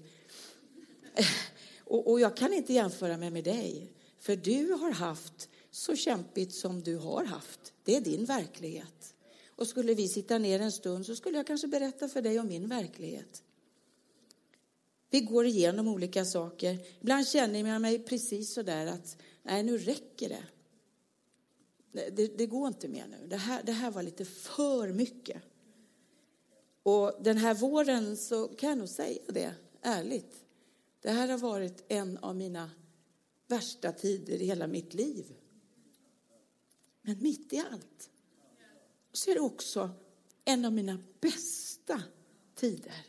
Och, 1.85 2.11
och 2.11 2.21
jag 2.21 2.37
kan 2.37 2.53
inte 2.53 2.73
jämföra 2.73 3.17
mig 3.17 3.31
med 3.31 3.45
dig. 3.45 3.93
För 4.19 4.37
du 4.37 4.73
har 4.73 4.91
haft 4.91 5.49
så 5.71 5.97
kämpigt 5.97 6.55
som 6.55 6.83
du 6.83 6.97
har 6.97 7.25
haft. 7.25 7.73
Det 7.85 7.97
är 7.97 8.01
din 8.01 8.25
verklighet. 8.25 9.15
Och 9.47 9.67
skulle 9.67 9.95
vi 9.95 10.09
sitta 10.09 10.39
ner 10.39 10.61
en 10.61 10.73
stund 10.73 11.07
så 11.07 11.17
skulle 11.17 11.37
jag 11.37 11.47
kanske 11.47 11.67
berätta 11.69 12.09
för 12.09 12.23
dig 12.23 12.41
om 12.41 12.47
min 12.47 12.69
verklighet. 12.69 13.43
Vi 15.11 15.21
går 15.21 15.47
igenom 15.47 15.89
olika 15.89 16.25
saker. 16.25 16.79
Ibland 17.01 17.29
känner 17.29 17.69
jag 17.69 17.83
mig 17.83 17.99
precis 17.99 18.55
så 18.55 18.63
där 18.63 18.87
att 18.87 19.17
nej, 19.43 19.63
nu 19.63 19.79
räcker 19.79 20.29
det. 20.29 20.45
Det, 21.93 22.39
det 22.39 22.47
går 22.47 22.69
inte 22.69 22.89
mer 22.89 23.07
nu. 23.07 23.27
Det 23.27 23.37
här, 23.37 23.63
det 23.63 23.73
här 23.73 23.91
var 23.91 24.03
lite 24.03 24.25
för 24.25 24.93
mycket. 24.93 25.43
Och 26.83 27.13
den 27.21 27.37
här 27.37 27.55
våren 27.55 28.17
så 28.17 28.49
kan 28.49 28.69
jag 28.69 28.79
nog 28.79 28.89
säga 28.89 29.23
det 29.29 29.55
ärligt. 29.83 30.45
Det 31.01 31.11
här 31.11 31.29
har 31.29 31.39
varit 31.39 31.85
en 31.89 32.19
av 32.19 32.37
mina 32.37 32.71
värsta 33.47 33.93
tider 33.93 34.43
i 34.43 34.45
hela 34.45 34.67
mitt 34.67 34.95
liv. 34.95 35.35
Men 37.03 37.23
mitt 37.23 37.53
i 37.53 37.59
allt 37.71 38.11
så 39.13 39.31
är 39.31 39.35
det 39.35 39.41
också 39.41 39.91
en 40.45 40.65
av 40.65 40.73
mina 40.73 40.99
bästa 41.21 42.03
tider. 42.55 43.07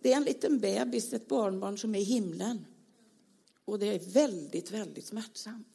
Det 0.00 0.12
är 0.12 0.16
en 0.16 0.24
liten 0.24 0.58
bebis, 0.58 1.12
ett 1.12 1.28
barnbarn 1.28 1.78
som 1.78 1.94
är 1.94 1.98
i 1.98 2.02
himlen. 2.02 2.66
Och 3.64 3.78
det 3.78 3.86
är 3.86 3.98
väldigt, 3.98 4.70
väldigt 4.70 5.06
smärtsamt. 5.06 5.73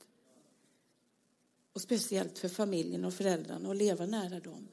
Och 1.79 1.83
speciellt 1.83 2.39
för 2.39 2.49
familjen 2.49 3.05
och 3.05 3.13
föräldrarna 3.13 3.71
att 3.71 3.77
leva 3.77 4.05
nära 4.05 4.39
dem. 4.39 4.67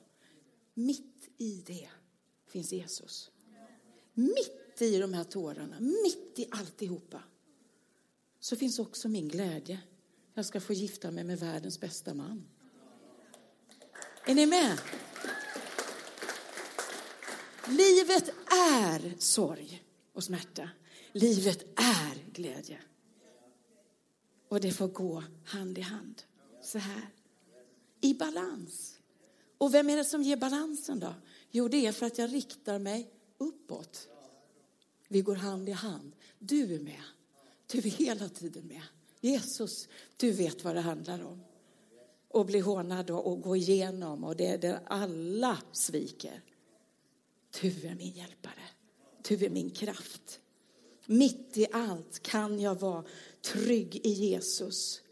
Mitt 0.75 1.29
i 1.39 1.63
det 1.67 1.89
finns 2.47 2.73
Jesus. 2.73 3.31
Mitt 4.15 4.83
i 4.83 4.99
de 4.99 5.15
här 5.15 5.25
tårarna, 5.25 5.81
mitt 5.81 6.39
i 6.39 6.49
alltihopa, 6.51 7.23
så 8.41 8.57
finns 8.57 8.79
också 8.79 9.09
min 9.09 9.29
glädje. 9.29 9.81
Jag 10.35 10.47
ska 10.47 10.61
få 10.61 10.73
gifta 10.73 11.11
mig 11.11 11.25
med 11.25 11.39
världens 11.39 11.81
bästa 11.81 12.15
man. 12.15 12.49
Är 14.25 14.35
ni 14.35 14.47
med? 14.47 14.79
Livet 17.69 18.29
är 18.47 19.15
sorg 19.19 19.83
och 20.13 20.25
smärta. 20.25 20.71
Livet 21.13 21.63
är 21.77 22.31
glädje. 22.33 22.81
Och 24.49 24.61
det 24.61 24.73
får 24.73 24.89
gå 24.89 25.25
hand 25.45 25.79
i 25.79 25.81
hand. 25.81 26.23
Så 26.67 26.79
här. 26.79 27.09
I 28.01 28.15
balans. 28.15 28.99
Och 29.59 29.75
vem 29.75 29.91
är 29.91 29.97
det 29.97 30.05
som 30.05 30.23
ger 30.23 30.37
balansen 30.37 31.01
då? 31.01 31.15
Jo, 31.51 31.69
det 31.69 31.87
är 31.87 31.93
för 31.93 32.07
att 32.07 32.19
jag 32.19 32.33
riktar 32.33 32.79
mig 32.79 33.11
uppåt. 33.39 34.09
Vi 35.09 35.21
går 35.21 35.35
hand 35.35 35.69
i 35.69 35.73
hand. 35.73 36.13
Du 36.39 36.75
är 36.75 36.81
med. 36.81 37.03
Du 37.67 37.79
är 37.79 37.83
hela 37.83 38.29
tiden 38.29 38.67
med. 38.67 38.83
Jesus, 39.21 39.89
du 40.17 40.33
vet 40.33 40.65
vad 40.65 40.75
det 40.75 40.81
handlar 40.81 41.25
om. 41.25 41.45
Och 42.29 42.47
bli 42.47 42.59
hånad 42.61 43.11
och, 43.11 43.43
gå 43.43 43.57
igenom 43.57 44.25
och 44.25 44.37
det 44.37 44.47
är 44.47 44.59
där 44.59 44.81
alla 44.87 45.59
sviker. 45.73 46.43
Du 47.61 47.69
är 47.69 47.95
min 47.95 48.13
hjälpare. 48.13 48.65
Du 49.29 49.45
är 49.45 49.51
min 49.51 49.71
kraft. 49.71 50.41
Mitt 51.07 51.57
i 51.57 51.67
allt 51.73 52.23
kan 52.23 52.61
jag 52.61 52.81
vara 52.81 53.05
trygg 53.43 54.01
i 54.07 54.11
Jesus 54.11 55.03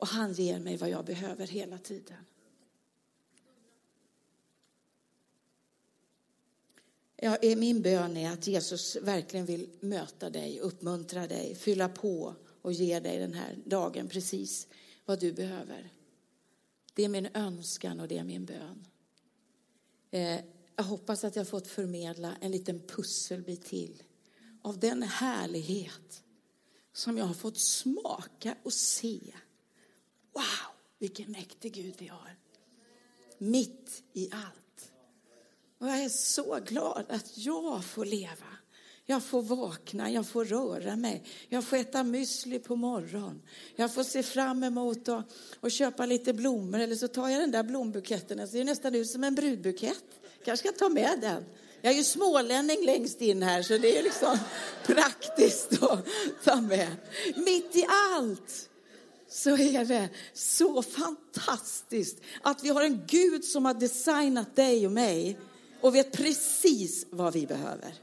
och 0.00 0.06
han 0.06 0.32
ger 0.32 0.58
mig 0.58 0.76
vad 0.76 0.90
jag 0.90 1.04
behöver 1.04 1.46
hela 1.46 1.78
tiden. 1.78 2.16
Ja, 7.16 7.38
min 7.56 7.82
bön 7.82 8.16
är 8.16 8.30
att 8.30 8.46
Jesus 8.46 8.96
verkligen 8.96 9.46
vill 9.46 9.70
möta 9.80 10.30
dig, 10.30 10.60
uppmuntra 10.60 11.26
dig, 11.26 11.54
fylla 11.54 11.88
på 11.88 12.34
och 12.62 12.72
ge 12.72 13.00
dig 13.00 13.18
den 13.18 13.34
här 13.34 13.58
dagen 13.64 14.08
precis 14.08 14.68
vad 15.04 15.20
du 15.20 15.32
behöver. 15.32 15.92
Det 16.94 17.04
är 17.04 17.08
min 17.08 17.28
önskan 17.34 18.00
och 18.00 18.08
det 18.08 18.18
är 18.18 18.24
min 18.24 18.44
bön. 18.44 18.86
Eh, 20.10 20.40
jag 20.76 20.84
hoppas 20.84 21.24
att 21.24 21.36
jag 21.36 21.48
fått 21.48 21.68
förmedla 21.68 22.36
en 22.40 22.50
liten 22.50 22.80
pusselbit 22.80 23.64
till 23.64 24.02
av 24.62 24.78
den 24.78 25.02
härlighet 25.02 26.22
som 26.92 27.18
jag 27.18 27.24
har 27.24 27.34
fått 27.34 27.58
smaka 27.58 28.56
och 28.62 28.72
se. 28.72 29.20
Wow, 30.32 30.44
vilken 30.98 31.30
mäktig 31.30 31.72
Gud 31.72 31.94
vi 31.98 32.06
har. 32.06 32.36
Mitt 33.38 34.02
i 34.12 34.30
allt. 34.32 34.92
Och 35.78 35.88
jag 35.88 36.04
är 36.04 36.08
så 36.08 36.60
glad 36.66 37.04
att 37.08 37.38
jag 37.38 37.84
får 37.84 38.04
leva. 38.04 38.46
Jag 39.06 39.24
får 39.24 39.42
vakna, 39.42 40.10
jag 40.10 40.26
får 40.26 40.44
röra 40.44 40.96
mig, 40.96 41.24
jag 41.48 41.64
får 41.64 41.76
äta 41.76 42.02
müsli 42.02 42.58
på 42.58 42.76
morgonen. 42.76 43.42
Jag 43.76 43.94
får 43.94 44.04
se 44.04 44.22
fram 44.22 44.64
emot 44.64 45.08
att, 45.08 45.32
att 45.60 45.72
köpa 45.72 46.06
lite 46.06 46.32
blommor 46.32 46.78
eller 46.78 46.96
så 46.96 47.08
tar 47.08 47.28
jag 47.28 47.40
den 47.40 47.50
där 47.50 47.62
blombuketten. 47.62 48.36
Den 48.36 48.48
ser 48.48 48.64
nästan 48.64 48.94
ut 48.94 49.10
som 49.10 49.24
en 49.24 49.34
brudbukett. 49.34 50.04
Kanske 50.44 50.68
ska 50.68 50.78
ta 50.78 50.88
med 50.88 51.18
den. 51.20 51.44
Jag 51.80 51.92
är 51.92 51.96
ju 51.96 52.04
smålänning 52.04 52.84
längst 52.84 53.20
in 53.20 53.42
här 53.42 53.62
så 53.62 53.78
det 53.78 53.98
är 53.98 54.02
liksom 54.02 54.38
praktiskt 54.86 55.82
att 55.82 56.06
ta 56.44 56.60
med. 56.60 56.96
Mitt 57.36 57.76
i 57.76 57.86
allt 57.88 58.69
så 59.30 59.50
är 59.50 59.84
det 59.84 60.08
så 60.32 60.82
fantastiskt 60.82 62.20
att 62.42 62.64
vi 62.64 62.68
har 62.68 62.82
en 62.82 63.02
Gud 63.06 63.44
som 63.44 63.64
har 63.64 63.74
designat 63.74 64.56
dig 64.56 64.86
och 64.86 64.92
mig 64.92 65.38
och 65.80 65.94
vet 65.94 66.12
precis 66.12 67.06
vad 67.10 67.32
vi 67.32 67.46
behöver. 67.46 67.94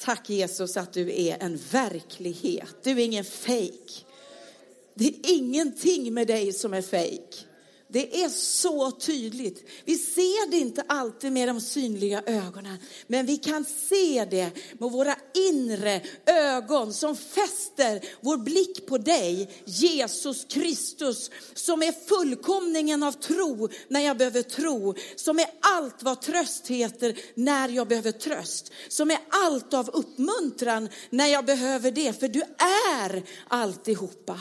Tack 0.00 0.30
Jesus 0.30 0.76
att 0.76 0.92
du 0.92 1.22
är 1.22 1.42
en 1.42 1.56
verklighet. 1.56 2.76
Du 2.82 2.90
är 2.90 3.04
ingen 3.04 3.24
fejk. 3.24 4.06
Det 4.94 5.06
är 5.06 5.14
ingenting 5.24 6.14
med 6.14 6.26
dig 6.26 6.52
som 6.52 6.74
är 6.74 6.82
fejk. 6.82 7.46
Det 7.92 8.22
är 8.22 8.28
så 8.28 8.90
tydligt. 8.90 9.68
Vi 9.84 9.98
ser 9.98 10.50
det 10.50 10.56
inte 10.56 10.84
alltid 10.86 11.32
med 11.32 11.48
de 11.48 11.60
synliga 11.60 12.22
ögonen, 12.26 12.78
men 13.06 13.26
vi 13.26 13.36
kan 13.36 13.64
se 13.64 14.24
det 14.30 14.50
med 14.78 14.90
våra 14.90 15.16
inre 15.50 16.02
ögon 16.26 16.92
som 16.92 17.16
fäster 17.16 18.00
vår 18.20 18.36
blick 18.36 18.86
på 18.86 18.98
dig, 18.98 19.50
Jesus 19.64 20.44
Kristus, 20.44 21.30
som 21.54 21.82
är 21.82 21.92
fullkomningen 22.08 23.02
av 23.02 23.12
tro 23.12 23.68
när 23.88 24.00
jag 24.00 24.16
behöver 24.16 24.42
tro, 24.42 24.94
som 25.16 25.38
är 25.38 25.46
allt 25.60 26.02
vad 26.02 26.20
tröst 26.20 26.66
heter 26.66 27.18
när 27.34 27.68
jag 27.68 27.88
behöver 27.88 28.12
tröst, 28.12 28.72
som 28.88 29.10
är 29.10 29.18
allt 29.28 29.74
av 29.74 29.90
uppmuntran 29.92 30.88
när 31.10 31.26
jag 31.26 31.44
behöver 31.44 31.90
det, 31.90 32.20
för 32.20 32.28
du 32.28 32.42
är 32.58 33.22
alltihopa. 33.48 34.40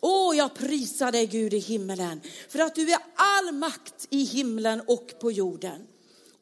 Åh, 0.00 0.36
jag 0.36 0.54
prisar 0.54 1.12
dig 1.12 1.26
Gud 1.26 1.54
i 1.54 1.58
himmelen 1.58 2.20
för 2.48 2.58
att 2.58 2.74
du 2.74 2.92
är 2.92 2.98
all 3.14 3.54
makt 3.54 4.06
i 4.10 4.24
himlen 4.24 4.80
och 4.86 5.14
på 5.20 5.32
jorden. 5.32 5.86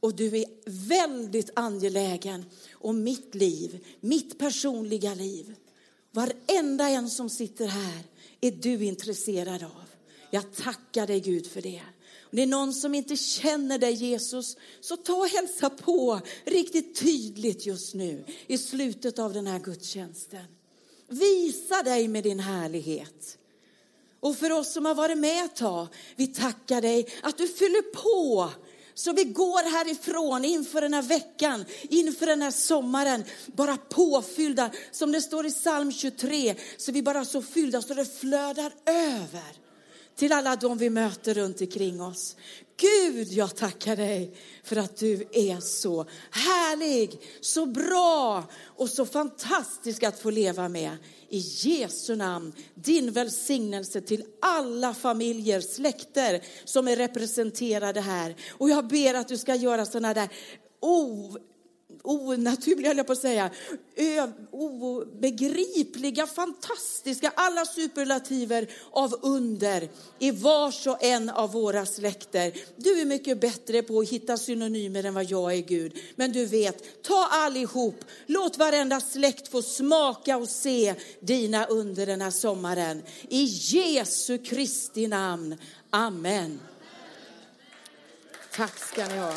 Och 0.01 0.17
du 0.17 0.37
är 0.37 0.45
väldigt 0.89 1.51
angelägen 1.55 2.45
om 2.73 3.03
mitt 3.03 3.35
liv, 3.35 3.85
mitt 4.01 4.39
personliga 4.39 5.15
liv. 5.15 5.55
Varenda 6.11 6.89
en 6.89 7.11
som 7.11 7.31
sitter 7.31 7.67
här 7.67 8.05
är 8.41 8.51
du 8.51 8.85
intresserad 8.85 9.63
av. 9.63 9.85
Jag 10.31 10.55
tackar 10.55 11.07
dig 11.07 11.21
Gud 11.21 11.47
för 11.47 11.63
det. 11.63 11.83
Om 12.23 12.37
det 12.37 12.43
är 12.43 12.47
någon 12.47 12.75
som 12.75 12.95
inte 12.95 13.17
känner 13.17 13.79
dig 13.79 13.93
Jesus, 13.93 14.57
så 14.81 14.97
ta 14.97 15.15
och 15.15 15.29
hälsa 15.29 15.71
på 15.71 16.21
riktigt 16.45 17.01
tydligt 17.01 17.67
just 17.67 17.95
nu 17.95 18.25
i 18.47 18.59
slutet 18.59 19.19
av 19.19 19.33
den 19.33 19.47
här 19.47 19.59
gudstjänsten. 19.59 20.45
Visa 21.09 21.83
dig 21.83 22.09
med 22.09 22.25
din 22.25 22.41
härlighet. 22.41 23.39
Och 24.27 24.37
för 24.37 24.53
oss 24.53 24.73
som 24.73 24.85
har 24.85 24.95
varit 24.95 25.19
med 25.19 25.45
ett 25.45 25.57
tag, 25.57 25.89
vi 26.17 26.27
tackar 26.27 26.81
dig 26.81 27.09
att 27.23 27.39
du 27.39 27.49
fyller 27.49 27.83
på 27.83 28.51
så 28.95 29.13
vi 29.13 29.25
går 29.25 29.71
härifrån 29.71 30.45
inför 30.45 30.81
den 30.81 30.95
här 30.95 31.03
veckan, 31.03 31.65
inför 31.83 32.27
den 32.27 32.43
här 32.43 32.51
sommaren, 32.51 33.25
bara 33.47 33.77
påfyllda. 33.77 34.71
Som 34.91 35.13
det 35.13 35.21
står 35.21 35.47
i 35.47 35.51
psalm 35.51 35.93
23, 35.93 36.55
så 36.77 36.93
vi 36.93 37.03
bara 37.03 37.25
så 37.25 37.43
fyllda 37.43 37.83
så 37.83 37.95
det 37.95 38.19
flödar 38.21 38.73
över 38.87 39.66
till 40.17 40.33
alla 40.33 40.57
de 40.57 40.79
vi 40.79 40.91
möter 40.91 41.35
runt 41.35 41.61
omkring 41.61 42.03
oss. 42.03 42.37
Gud, 42.77 43.29
jag 43.29 43.57
tackar 43.57 43.97
dig 43.97 44.35
för 44.65 44.77
att 44.77 44.97
du 44.97 45.29
är 45.33 45.61
så 45.61 46.07
härlig, 46.31 47.21
så 47.41 47.67
bra 47.67 48.45
och 48.65 48.89
så 48.89 49.07
fantastisk 49.07 50.03
att 50.03 50.19
få 50.19 50.31
leva 50.31 50.69
med. 50.69 50.97
I 51.29 51.39
Jesu 51.39 52.17
namn, 52.17 52.53
din 52.75 53.13
välsignelse 53.13 54.01
till 54.01 54.25
alla 54.41 54.95
familjer, 54.95 55.61
släkter 55.61 56.43
som 56.65 56.89
är 56.89 56.97
representerade 56.97 58.01
här. 58.01 58.37
Och 58.51 58.71
jag 58.71 58.89
ber 58.89 59.15
att 59.15 59.29
du 59.29 59.39
ska 59.39 59.55
göra 59.55 59.87
sådana 59.87 60.15
där 60.15 60.29
oh, 60.81 61.37
onaturliga, 62.03 62.89
höll 62.89 62.97
jag 62.97 63.07
på 63.07 63.13
att 63.13 63.19
säga, 63.19 63.51
obegripliga, 64.51 66.27
fantastiska, 66.27 67.33
alla 67.37 67.65
superlativer 67.65 68.71
av 68.91 69.19
under 69.23 69.89
i 70.19 70.31
vars 70.31 70.87
och 70.87 71.05
en 71.05 71.31
av 71.31 71.53
våra 71.53 71.87
släkter. 71.87 72.53
Du 72.77 73.01
är 73.01 73.05
mycket 73.05 73.41
bättre 73.41 73.83
på 73.83 74.01
att 74.01 74.09
hitta 74.09 74.37
synonymer 74.37 75.05
än 75.05 75.15
vad 75.15 75.25
jag 75.25 75.55
är, 75.55 75.63
Gud. 75.63 75.99
Men 76.17 76.33
du 76.33 76.47
vet, 76.47 77.03
ta 77.03 77.29
allihop, 77.31 78.05
låt 78.27 78.59
varenda 78.59 79.01
släkt 79.01 79.49
få 79.49 79.63
smaka 79.63 80.37
och 80.37 80.49
se 80.49 80.95
dina 81.21 81.67
under 81.67 82.07
den 82.07 82.21
här 82.21 82.31
sommaren. 82.31 83.03
I 83.29 83.45
Jesu 83.45 84.39
Kristi 84.39 85.07
namn. 85.07 85.57
Amen. 85.91 86.61
Tack 88.53 88.79
ska 88.79 89.07
ni 89.07 89.19
ha. 89.19 89.35